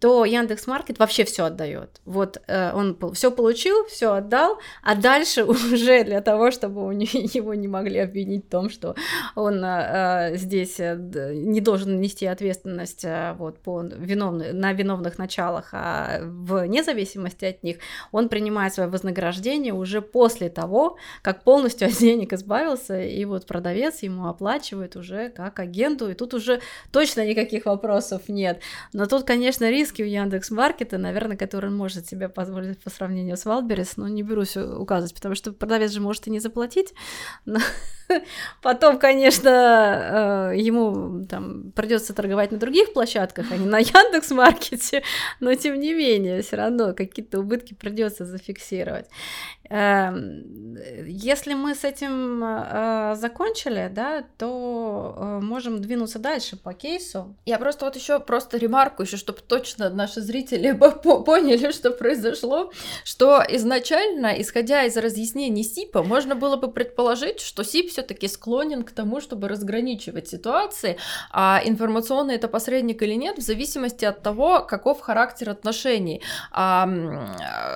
[0.00, 2.00] то Яндекс Маркет вообще все отдает.
[2.04, 3.53] Вот э, он все получил,
[3.88, 6.94] все отдал, а дальше уже для того, чтобы
[7.34, 8.94] его не могли обвинить в том, что
[9.34, 10.96] он э, э здесь э,
[11.34, 17.62] не должен нести ответственность э, вот по виновны, на виновных началах, а вне зависимости от
[17.62, 17.78] них,
[18.12, 24.02] он принимает свое вознаграждение уже после того, как полностью от денег избавился, и вот продавец
[24.02, 26.60] ему оплачивает уже как агенту, и тут уже
[26.92, 28.60] точно никаких вопросов нет.
[28.92, 33.33] Но тут, конечно, риски у Яндекс Маркета, наверное, которые он может себе позволить по сравнению
[33.36, 36.94] с Wildberries, но не берусь указывать, потому что продавец же может и не заплатить.
[37.44, 37.58] Но...
[38.62, 45.02] Потом, конечно, э, ему там придется торговать на других площадках, а не на Яндекс Маркете,
[45.40, 49.06] но тем не менее, все равно какие-то убытки придется зафиксировать.
[49.70, 57.34] Эм, если мы с этим э, закончили, да, то э, можем двинуться дальше по кейсу.
[57.46, 60.72] Я просто вот еще просто ремарку, еще чтобы точно наши зрители
[61.24, 62.72] поняли, что произошло,
[63.04, 68.90] что изначально, исходя из разъяснений СИПа, можно было бы предположить, что СИП все-таки склонен к
[68.90, 70.96] тому, чтобы разграничивать ситуации,
[71.30, 76.22] а информационный это посредник или нет, в зависимости от того, каков характер отношений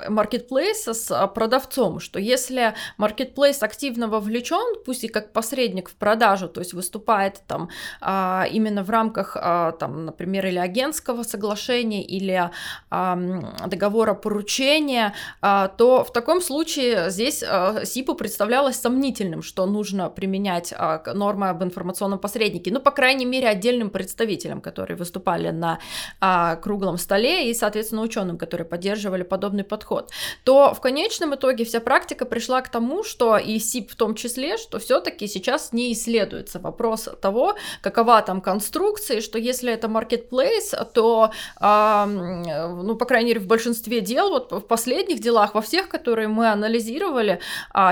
[0.09, 6.61] маркетплейса с продавцом, что если маркетплейс активно вовлечен, пусть и как посредник в продажу, то
[6.61, 7.68] есть выступает там
[8.00, 12.50] а, именно в рамках, а, там, например, или агентского соглашения, или
[12.90, 17.44] договора поручения, а, то в таком случае здесь
[17.85, 23.48] СИПу представлялось сомнительным, что нужно применять а, нормы об информационном посреднике, ну, по крайней мере,
[23.48, 25.78] отдельным представителям, которые выступали на
[26.20, 30.10] а, круглом столе, и, соответственно, ученым, которые поддерживали подобный подход,
[30.44, 34.56] то в конечном итоге вся практика пришла к тому, что и СИП в том числе,
[34.56, 41.30] что все-таки сейчас не исследуется вопрос того, какова там конструкция, что если это marketplace, то,
[41.60, 46.28] э, ну, по крайней мере, в большинстве дел, вот в последних делах, во всех, которые
[46.28, 47.40] мы анализировали,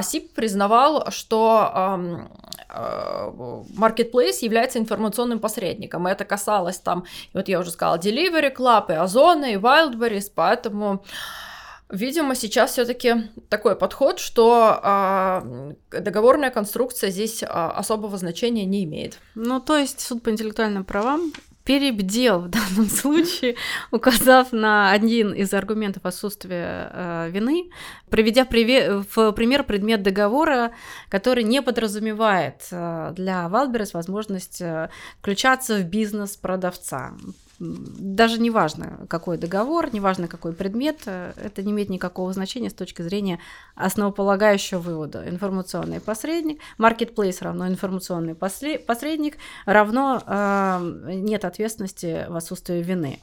[0.03, 1.99] СИП признавал, что
[3.79, 6.09] marketplace является информационным посредником.
[6.09, 11.03] И это касалось там, вот я уже сказала, Delivery Club, и Озона, и Wildberries, поэтому
[11.89, 19.21] Видимо, сейчас все-таки такой подход, что э, договорная конструкция здесь э, особого значения не имеет.
[19.37, 21.33] Ну, то есть суд по интеллектуальным правам
[21.67, 23.57] перебдел в данном случае,
[23.91, 27.71] указав на один из аргументов отсутствия э, вины,
[28.09, 30.73] приведя в пример предмет договора,
[31.11, 34.89] который не подразумевает э, для Wildberries возможность э,
[35.21, 37.15] включаться в бизнес продавца
[37.59, 42.71] даже не важно, какой договор, не важно, какой предмет, э, это не имеет никакого значения
[42.71, 43.39] с точки зрения
[43.75, 45.29] основополагающего вывода.
[45.29, 53.21] Информационный посредник, маркетплейс равно информационный посредник равно э, нет ответственности в отсутствии вины.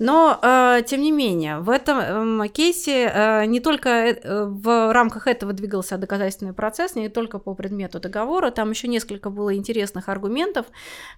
[0.00, 5.26] Но, э, тем не менее, в этом э, кейсе э, не только э, в рамках
[5.26, 10.64] этого двигался доказательный процесс, не только по предмету договора, там еще несколько было интересных аргументов,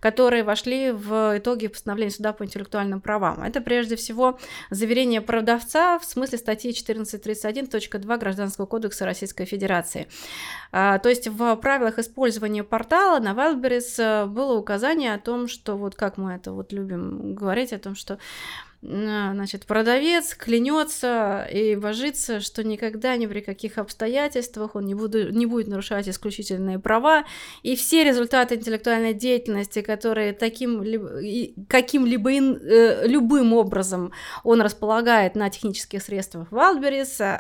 [0.01, 3.45] которые вошли в итоги постановления суда по интеллектуальным правам.
[3.45, 10.09] Это прежде всего заверение продавца в смысле статьи 1431.2 Гражданского кодекса Российской Федерации.
[10.73, 15.95] Э, то есть в правилах использования портала на Wildberries было указание о том, что вот
[15.95, 18.19] как мы это вот любим говорить, о том, что
[18.83, 25.47] значит, продавец клянется и божится, что никогда ни при каких обстоятельствах он не, буду, не
[25.47, 27.25] будет нарушать исключительные права,
[27.63, 30.83] и все результаты интеллектуальной деятельности, которые таким
[31.69, 34.13] каким-либо э, любым образом
[34.43, 36.51] он располагает на технических средствах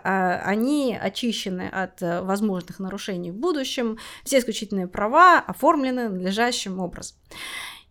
[0.04, 7.16] а, они очищены от э, возможных нарушений в будущем, все исключительные права оформлены надлежащим образом.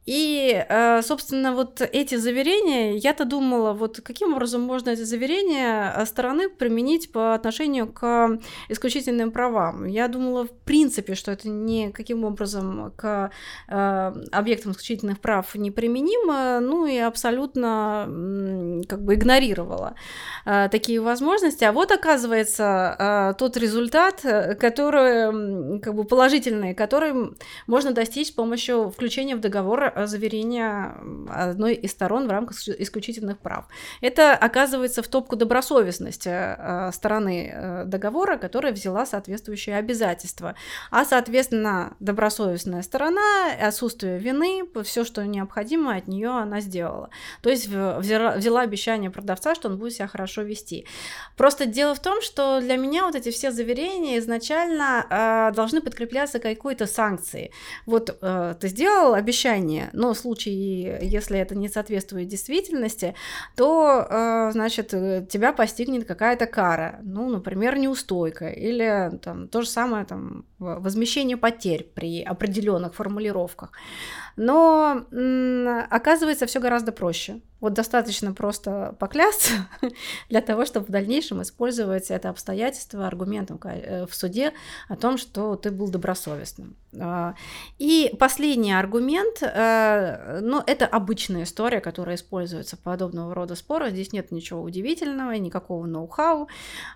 [0.08, 6.06] И, э, собственно, вот эти заверения, я-то думала, вот каким образом можно эти заверения э,
[6.08, 8.40] стороны применить по отношению к
[8.70, 9.86] исключительным правам.
[9.86, 13.30] Я думала, в принципе, что это никаким образом к
[13.68, 18.08] э, объектам исключительных прав не применимо, ну и абсолютно
[18.90, 19.94] как бы игнорировала
[20.72, 21.64] такие возможности.
[21.64, 24.22] А вот, оказывается, тот результат,
[24.60, 27.14] который как бы положительный, который
[27.68, 30.96] можно достичь с помощью включения в договор заверения
[31.30, 33.66] одной из сторон в рамках исключительных прав.
[34.02, 40.56] Это оказывается в топку добросовестности э, стороны э, договора, которая взяла соответствующие обязательства.
[40.90, 47.10] А, соответственно, добросовестная сторона, отсутствие вины, все, что необходимо от нее она сделала.
[47.42, 50.86] То есть взяла, взяла обещание продавца, что он будет себя хорошо вести.
[51.38, 56.40] Просто дело в том, что для меня вот эти все заверения изначально э, должны подкрепляться
[56.40, 57.52] какой-то санкцией.
[57.86, 63.16] Вот э, ты сделал обещание, Но в случае, если это не соответствует действительности,
[63.56, 67.00] то, э, значит, тебя постигнет какая-то кара.
[67.04, 73.72] Ну, например, неустойка или там, то же самое там, возмещение потерь при определенных формулировках.
[74.36, 75.06] Но
[75.90, 77.42] оказывается все гораздо проще.
[77.62, 79.52] Вот достаточно просто поклясться
[80.30, 84.54] для того, чтобы в дальнейшем использовать это обстоятельство аргументом э, в суде
[84.90, 86.76] о том, что ты был добросовестным.
[87.00, 87.36] А,
[87.78, 93.92] и последний аргумент, э, ну, это обычная история, которая используется в подобного рода спорах.
[93.92, 96.48] Здесь нет ничего удивительного, никакого ноу-хау.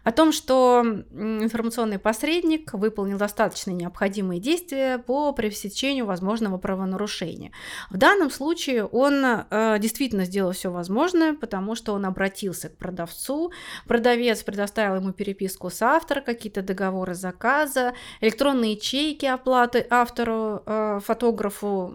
[0.03, 7.51] О том, что информационный посредник выполнил достаточно необходимые действия по пресечению возможного правонарушения.
[7.89, 13.51] В данном случае он э, действительно сделал все возможное, потому что он обратился к продавцу,
[13.87, 21.93] продавец предоставил ему переписку с автором, какие-то договоры заказа, электронные ячейки оплаты автору, э, фотографу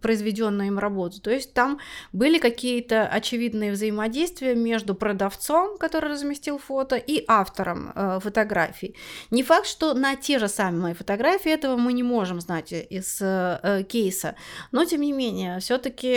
[0.00, 1.20] произведенную им работу.
[1.20, 1.78] То есть там
[2.12, 8.94] были какие-то очевидные взаимодействия между продавцом, который разместил фото, и автором э, фотографий.
[9.30, 13.84] Не факт, что на те же самые фотографии этого мы не можем знать из э,
[13.88, 14.34] кейса,
[14.72, 16.12] но тем не менее, все-таки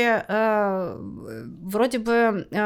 [1.46, 2.58] вроде бы э,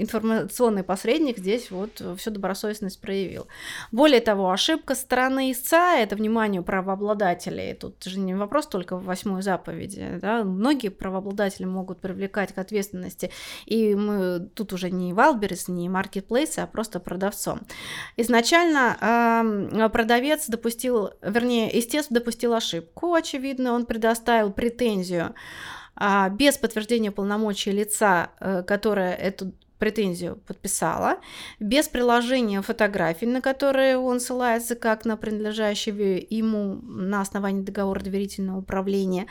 [0.00, 3.46] информационный посредник здесь вот всю добросовестность проявил.
[3.92, 7.74] Более того, ошибка стороны истца– это внимание правообладателей.
[7.74, 10.18] Тут же не вопрос только в восьмой заповеди.
[10.20, 10.44] Да?
[10.44, 13.30] Многие правообладатели могут привлекать к ответственности,
[13.66, 17.60] и мы тут уже не Wildberries, не маркетплейсы, а просто продавцом.
[18.16, 18.96] Изначально
[19.72, 25.34] э, продавец допустил, вернее, истец допустил ошибку, очевидно, он предоставил претензию
[26.30, 31.18] без подтверждения полномочий лица, э, которое эту претензию подписала,
[31.58, 38.58] без приложения фотографий, на которые он ссылается как на принадлежащие ему на основании договора доверительного
[38.58, 39.26] управления,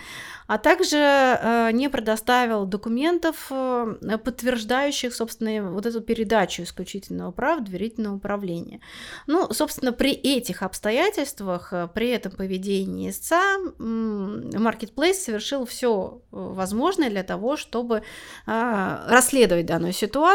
[0.48, 8.16] а также э, не предоставил документов, э, подтверждающих, собственно, вот эту передачу исключительного права доверительного
[8.16, 8.80] управления.
[9.28, 17.24] Ну, собственно, при этих обстоятельствах, э, при этом поведении истца, Marketplace совершил все возможное для
[17.24, 18.04] того, чтобы
[18.46, 20.33] расследовать данную ситуацию.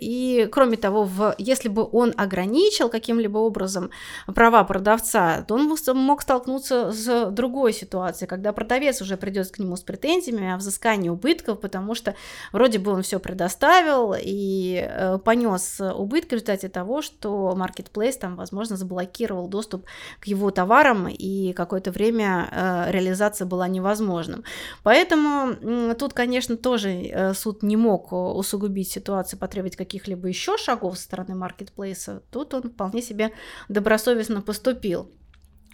[0.00, 3.90] И, кроме того, в, если бы он ограничил каким-либо образом
[4.34, 9.76] права продавца, то он мог столкнуться с другой ситуацией, когда продавец уже придет к нему
[9.76, 12.14] с претензиями о взыскании убытков, потому что
[12.52, 18.36] вроде бы он все предоставил и э, понес убытки в результате того, что Marketplace там,
[18.36, 19.86] возможно, заблокировал доступ
[20.20, 24.44] к его товарам, и какое-то время э, реализация была невозможным.
[24.82, 31.04] Поэтому тут, конечно, тоже э, суд не мог усугубить ситуацию, потребовать каких-либо еще шагов со
[31.04, 32.22] стороны маркетплейса.
[32.30, 33.32] Тут он вполне себе
[33.68, 35.10] добросовестно поступил.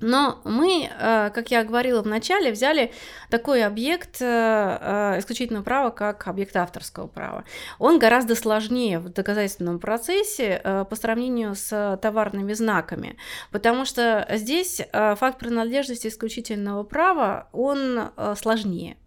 [0.01, 2.93] Но мы, э, как я говорила в начале, взяли
[3.31, 7.43] такой объект э, исключительного права, как объект авторского права.
[7.81, 13.17] Он гораздо сложнее в доказательственном процессе по сравнению с товарными знаками,
[13.51, 18.99] потому что здесь факт принадлежности исключительного права, он сложнее.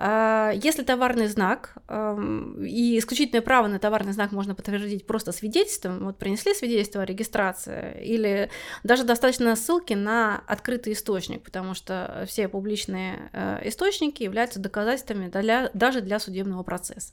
[0.00, 6.18] А, если товарный знак и исключительное право на товарный знак можно подтвердить просто свидетельством, вот
[6.18, 8.48] принесли свидетельство о регистрации, или
[8.84, 15.70] даже достаточно ссылки на открытый источник, потому что все публичные э, источники являются доказательствами для,
[15.74, 17.12] даже для судебного процесса.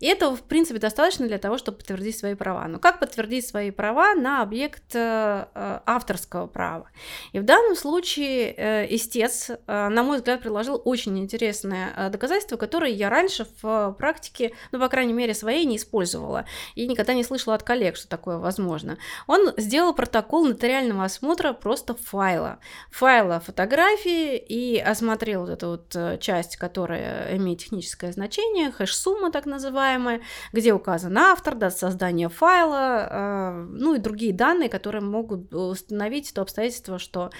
[0.00, 2.66] И этого, в принципе, достаточно для того, чтобы подтвердить свои права.
[2.68, 6.90] Но как подтвердить свои права на объект э, э, авторского права?
[7.32, 13.46] И в данном случае истец, на мой взгляд, предложил очень интересное доказательство, которое я раньше
[13.62, 16.44] в практике, ну, по крайней мере, своей не использовала
[16.74, 18.98] и никогда не слышала от коллег, что такое возможно.
[19.26, 22.58] Он сделал протокол нотариального осмотра просто файла.
[22.90, 30.22] Файла фотографии и осмотрел вот эту вот часть, которая имеет техническое значение, хэш-сумма так называемая,
[30.52, 36.42] где указан автор, дата создания файла, э, ну и другие данные, которые могут установить то
[36.42, 37.30] обстоятельство, что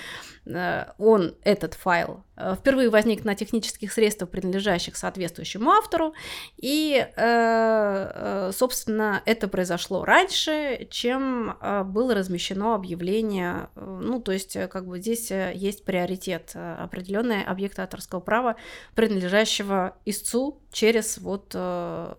[0.46, 6.14] э, он, этот файл, э, впервые возник на технических средствах, принадлежащих соответствующему автору,
[6.56, 7.06] и,
[8.52, 15.84] собственно, это произошло раньше, чем было размещено объявление, ну, то есть, как бы здесь есть
[15.84, 18.56] приоритет, определенный объект авторского права,
[18.94, 21.54] принадлежащего истцу через вот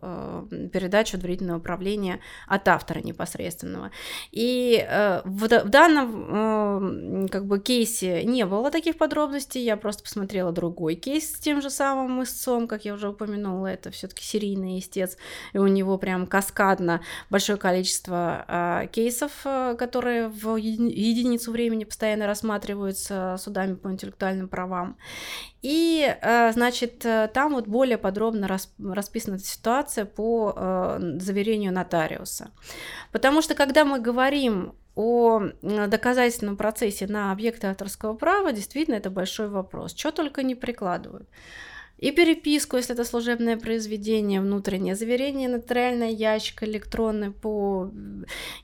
[0.01, 3.91] Э, передачу доверительного управления от автора непосредственного.
[4.31, 10.51] И э, в, данном э, как бы кейсе не было таких подробностей, я просто посмотрела
[10.51, 15.17] другой кейс с тем же самым истцом, как я уже упомянула, это все-таки серийный истец,
[15.53, 19.31] и у него прям каскадно большое количество кейсов,
[19.77, 24.97] которые в единицу времени постоянно рассматриваются судами по интеллектуальным правам.
[25.61, 26.15] И,
[26.53, 28.47] значит, там вот более подробно
[28.79, 32.51] расписана эта ситуация по э, заверению нотариуса.
[33.11, 39.47] Потому что когда мы говорим о доказательном процессе на объекты авторского права, действительно это большой
[39.47, 39.95] вопрос.
[39.95, 41.29] Что только не прикладывают
[41.99, 47.91] и переписку, если это служебное произведение внутреннее, заверение нотариальная ящик электронный по...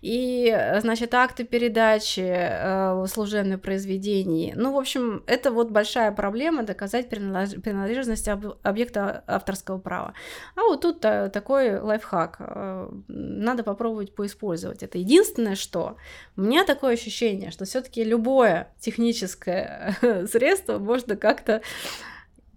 [0.01, 4.53] и, значит, акты передачи э, служебных произведений.
[4.55, 8.45] Ну, в общем, это вот большая проблема доказать принадлежность об...
[8.63, 10.13] объекта авторского права.
[10.55, 12.37] А вот тут такой лайфхак.
[12.39, 14.81] Э, надо попробовать поиспользовать.
[14.81, 15.97] Это единственное, что
[16.37, 19.97] у меня такое ощущение, что все-таки любое техническое
[20.31, 21.61] средство можно как-то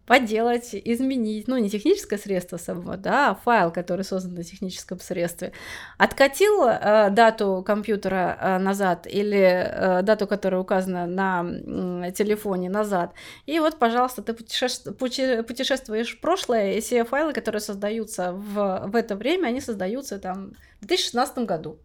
[0.08, 5.52] поделать, изменить, ну, не техническое средство само, да, а файл, который создан на техническом средстве.
[5.98, 13.12] Откатил э, дату компьютера э, назад или э, дату, которая указана на э, телефоне назад,
[13.44, 14.96] и вот, пожалуйста, ты путешеств...
[14.96, 20.54] путешествуешь в прошлое, и все файлы, которые создаются в, в это время, они создаются там
[20.80, 21.78] в 2016 году.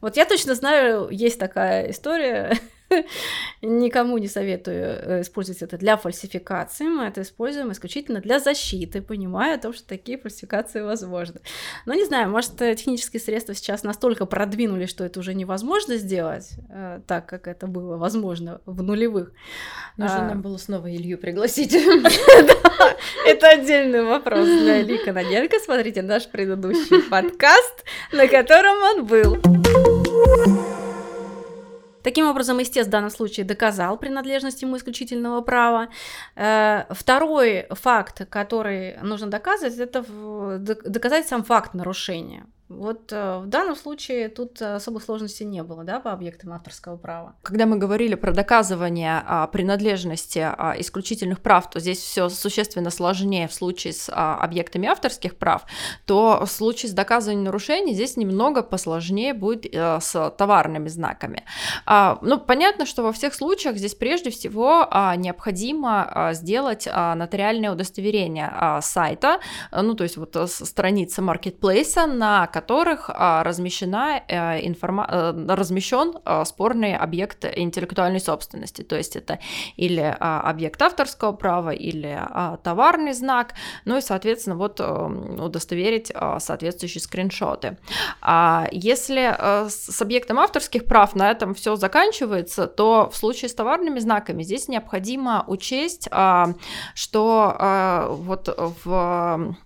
[0.00, 2.58] Вот я точно знаю, есть такая история,
[3.62, 6.84] Никому не советую э, использовать это для фальсификации.
[6.84, 11.40] Мы это используем исключительно для защиты, понимая о том, что такие фальсификации возможны.
[11.86, 17.00] Но не знаю, может, технические средства сейчас настолько продвинули, что это уже невозможно сделать, э,
[17.06, 19.32] так как это было возможно в нулевых.
[19.96, 20.28] Нужно а...
[20.28, 21.72] нам было снова Илью пригласить.
[23.26, 25.58] Это отдельный вопрос для Ильи Каноненко.
[25.58, 29.38] Смотрите наш предыдущий подкаст, на котором он был.
[32.02, 35.88] Таким образом, истец в данном случае доказал принадлежность ему исключительного права.
[36.34, 40.02] Э, второй факт, который нужно доказывать, это
[40.58, 42.46] доказать сам факт нарушения.
[42.70, 47.34] Вот э, в данном случае тут особой сложности не было, да, по объектам авторского права.
[47.42, 53.48] Когда мы говорили про доказывание а, принадлежности а, исключительных прав, то здесь все существенно сложнее
[53.48, 55.64] в случае с а, объектами авторских прав,
[56.06, 61.44] то в случае с доказыванием нарушений здесь немного посложнее будет а, с товарными знаками.
[61.86, 69.40] Ну, понятно, что во всех случаях здесь прежде всего необходимо сделать нотариальное удостоверение сайта,
[69.72, 75.06] ну, то есть вот страница маркетплейса, на которых а, размещена э, информа...
[75.10, 78.82] Э, размещен а, спорный объект интеллектуальной собственности.
[78.82, 79.38] То есть это
[79.76, 82.20] или а, объект авторского права, или
[82.62, 83.54] товарный знак,
[83.86, 87.78] ну и, соответственно, вот удостоверить соответствующие скриншоты.
[88.72, 94.00] Если э, с объектом авторских прав на этом все заканчивается, то в случае с товарными
[94.00, 96.08] знаками здесь необходимо учесть,
[96.94, 98.54] что вот
[98.84, 99.56] в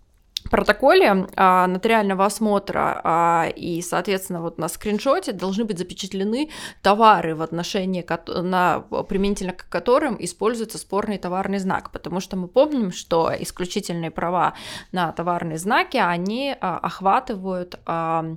[0.50, 6.50] протоколе а, нотариального осмотра а, и, соответственно, вот на скриншоте должны быть запечатлены
[6.82, 8.06] товары в отношении,
[8.42, 14.54] на, применительно к которым используется спорный товарный знак, потому что мы помним, что исключительные права
[14.92, 18.36] на товарные знаки, они а, охватывают а,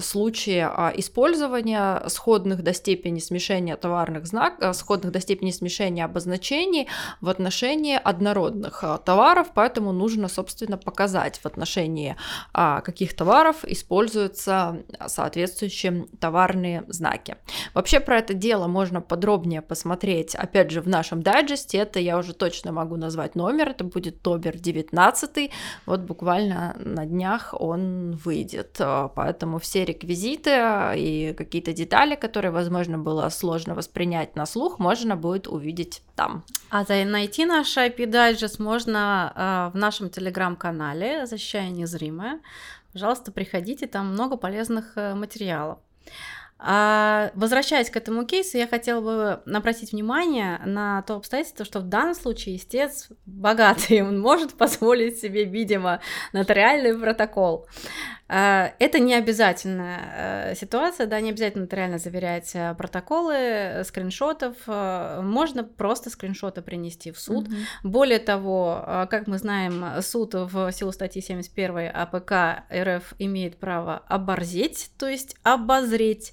[0.00, 6.88] случаи а, использования сходных до степени смешения товарных знаков, сходных до степени смешения обозначений
[7.20, 12.16] в отношении однородных а, товаров, поэтому нужно, собственно, собственно, показать в отношении
[12.52, 17.36] а, каких товаров используются соответствующие товарные знаки.
[17.74, 21.78] Вообще про это дело можно подробнее посмотреть, опять же, в нашем дайджесте.
[21.78, 25.50] Это я уже точно могу назвать номер, это будет номер 19,
[25.86, 28.80] вот буквально на днях он выйдет.
[29.14, 30.50] Поэтому все реквизиты
[30.96, 36.44] и какие-то детали, которые, возможно, было сложно воспринять на слух, можно будет увидеть там.
[36.70, 42.40] А найти наш IP дайджест можно э, в нашем телеграм-канале «Защищая незримое».
[42.92, 45.78] Пожалуйста, приходите, там много полезных э, материалов.
[46.64, 51.88] А возвращаясь к этому кейсу, я хотела бы обратить внимание на то обстоятельство, что в
[51.88, 56.00] данном случае истец богатый, он может позволить себе, видимо,
[56.32, 57.66] нотариальный протокол.
[58.34, 64.56] А, это не обязательная э, ситуация, да, не обязательно нотариально заверять э, протоколы, э, скриншотов,
[64.66, 67.48] можно просто скриншоты принести в суд.
[67.48, 67.54] Угу.
[67.90, 74.92] Более того, как мы знаем, суд в силу статьи 71 АПК РФ имеет право оборзеть,
[74.96, 76.32] то есть обозреть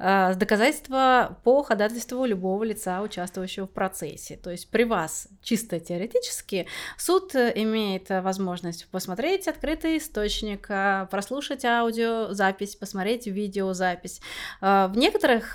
[0.00, 4.38] доказательства по ходатайству любого лица, участвующего в процессе.
[4.38, 10.68] То есть при вас чисто теоретически суд имеет возможность посмотреть открытый источник,
[11.10, 14.22] прослушать аудиозапись, посмотреть видеозапись.
[14.60, 15.54] В некоторых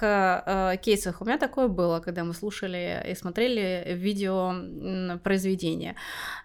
[0.82, 4.54] кейсах у меня такое было, когда мы слушали и смотрели видео
[5.24, 5.96] произведения.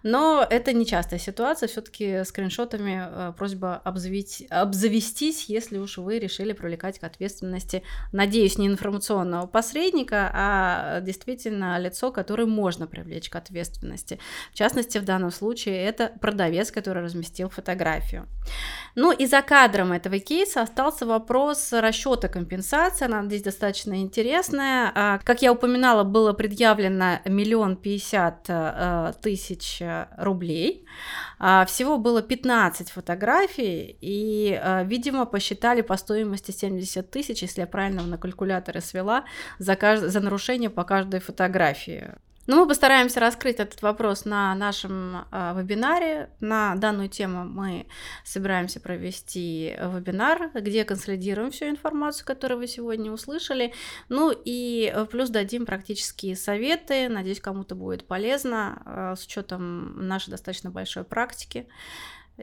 [0.01, 6.97] Но это не частая ситуация, все-таки скриншотами просьба обзавить, обзавестись, если уж вы решили привлекать
[6.97, 14.19] к ответственности, надеюсь, не информационного посредника, а действительно лицо, которое можно привлечь к ответственности.
[14.51, 18.27] В частности, в данном случае это продавец, который разместил фотографию.
[18.95, 23.05] Ну и за кадром этого кейса остался вопрос расчета компенсации.
[23.05, 24.91] Она здесь достаточно интересная.
[24.93, 29.81] А, как я упоминала, было предъявлено миллион пятьдесят э, тысяч
[30.17, 30.85] рублей.
[31.39, 37.67] А, всего было 15 фотографий, и, э, видимо, посчитали по стоимости 70 тысяч, если я
[37.89, 39.25] на калькуляторе свела,
[39.59, 40.03] за, кажд...
[40.03, 42.15] за нарушение по каждой фотографии.
[42.47, 46.31] Но мы постараемся раскрыть этот вопрос на нашем э, вебинаре.
[46.39, 47.85] На данную тему мы
[48.23, 53.73] собираемся провести вебинар, где консолидируем всю информацию, которую вы сегодня услышали.
[54.09, 57.09] Ну и э, плюс дадим практические советы.
[57.09, 61.67] Надеюсь, кому-то будет полезно э, с учетом нашей достаточно большой практики.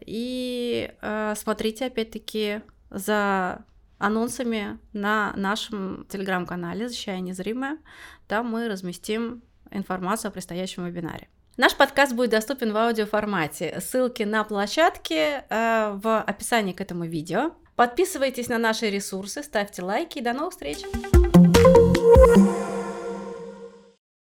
[0.07, 3.64] И э, смотрите опять-таки за
[3.99, 7.78] анонсами на нашем телеграм-канале «Защищая незримое».
[8.26, 11.28] Там мы разместим информацию о предстоящем вебинаре.
[11.57, 13.80] Наш подкаст будет доступен в аудиоформате.
[13.80, 17.53] Ссылки на площадки э, в описании к этому видео.
[17.74, 20.78] Подписывайтесь на наши ресурсы, ставьте лайки и до новых встреч!
[21.59, 22.78] thank you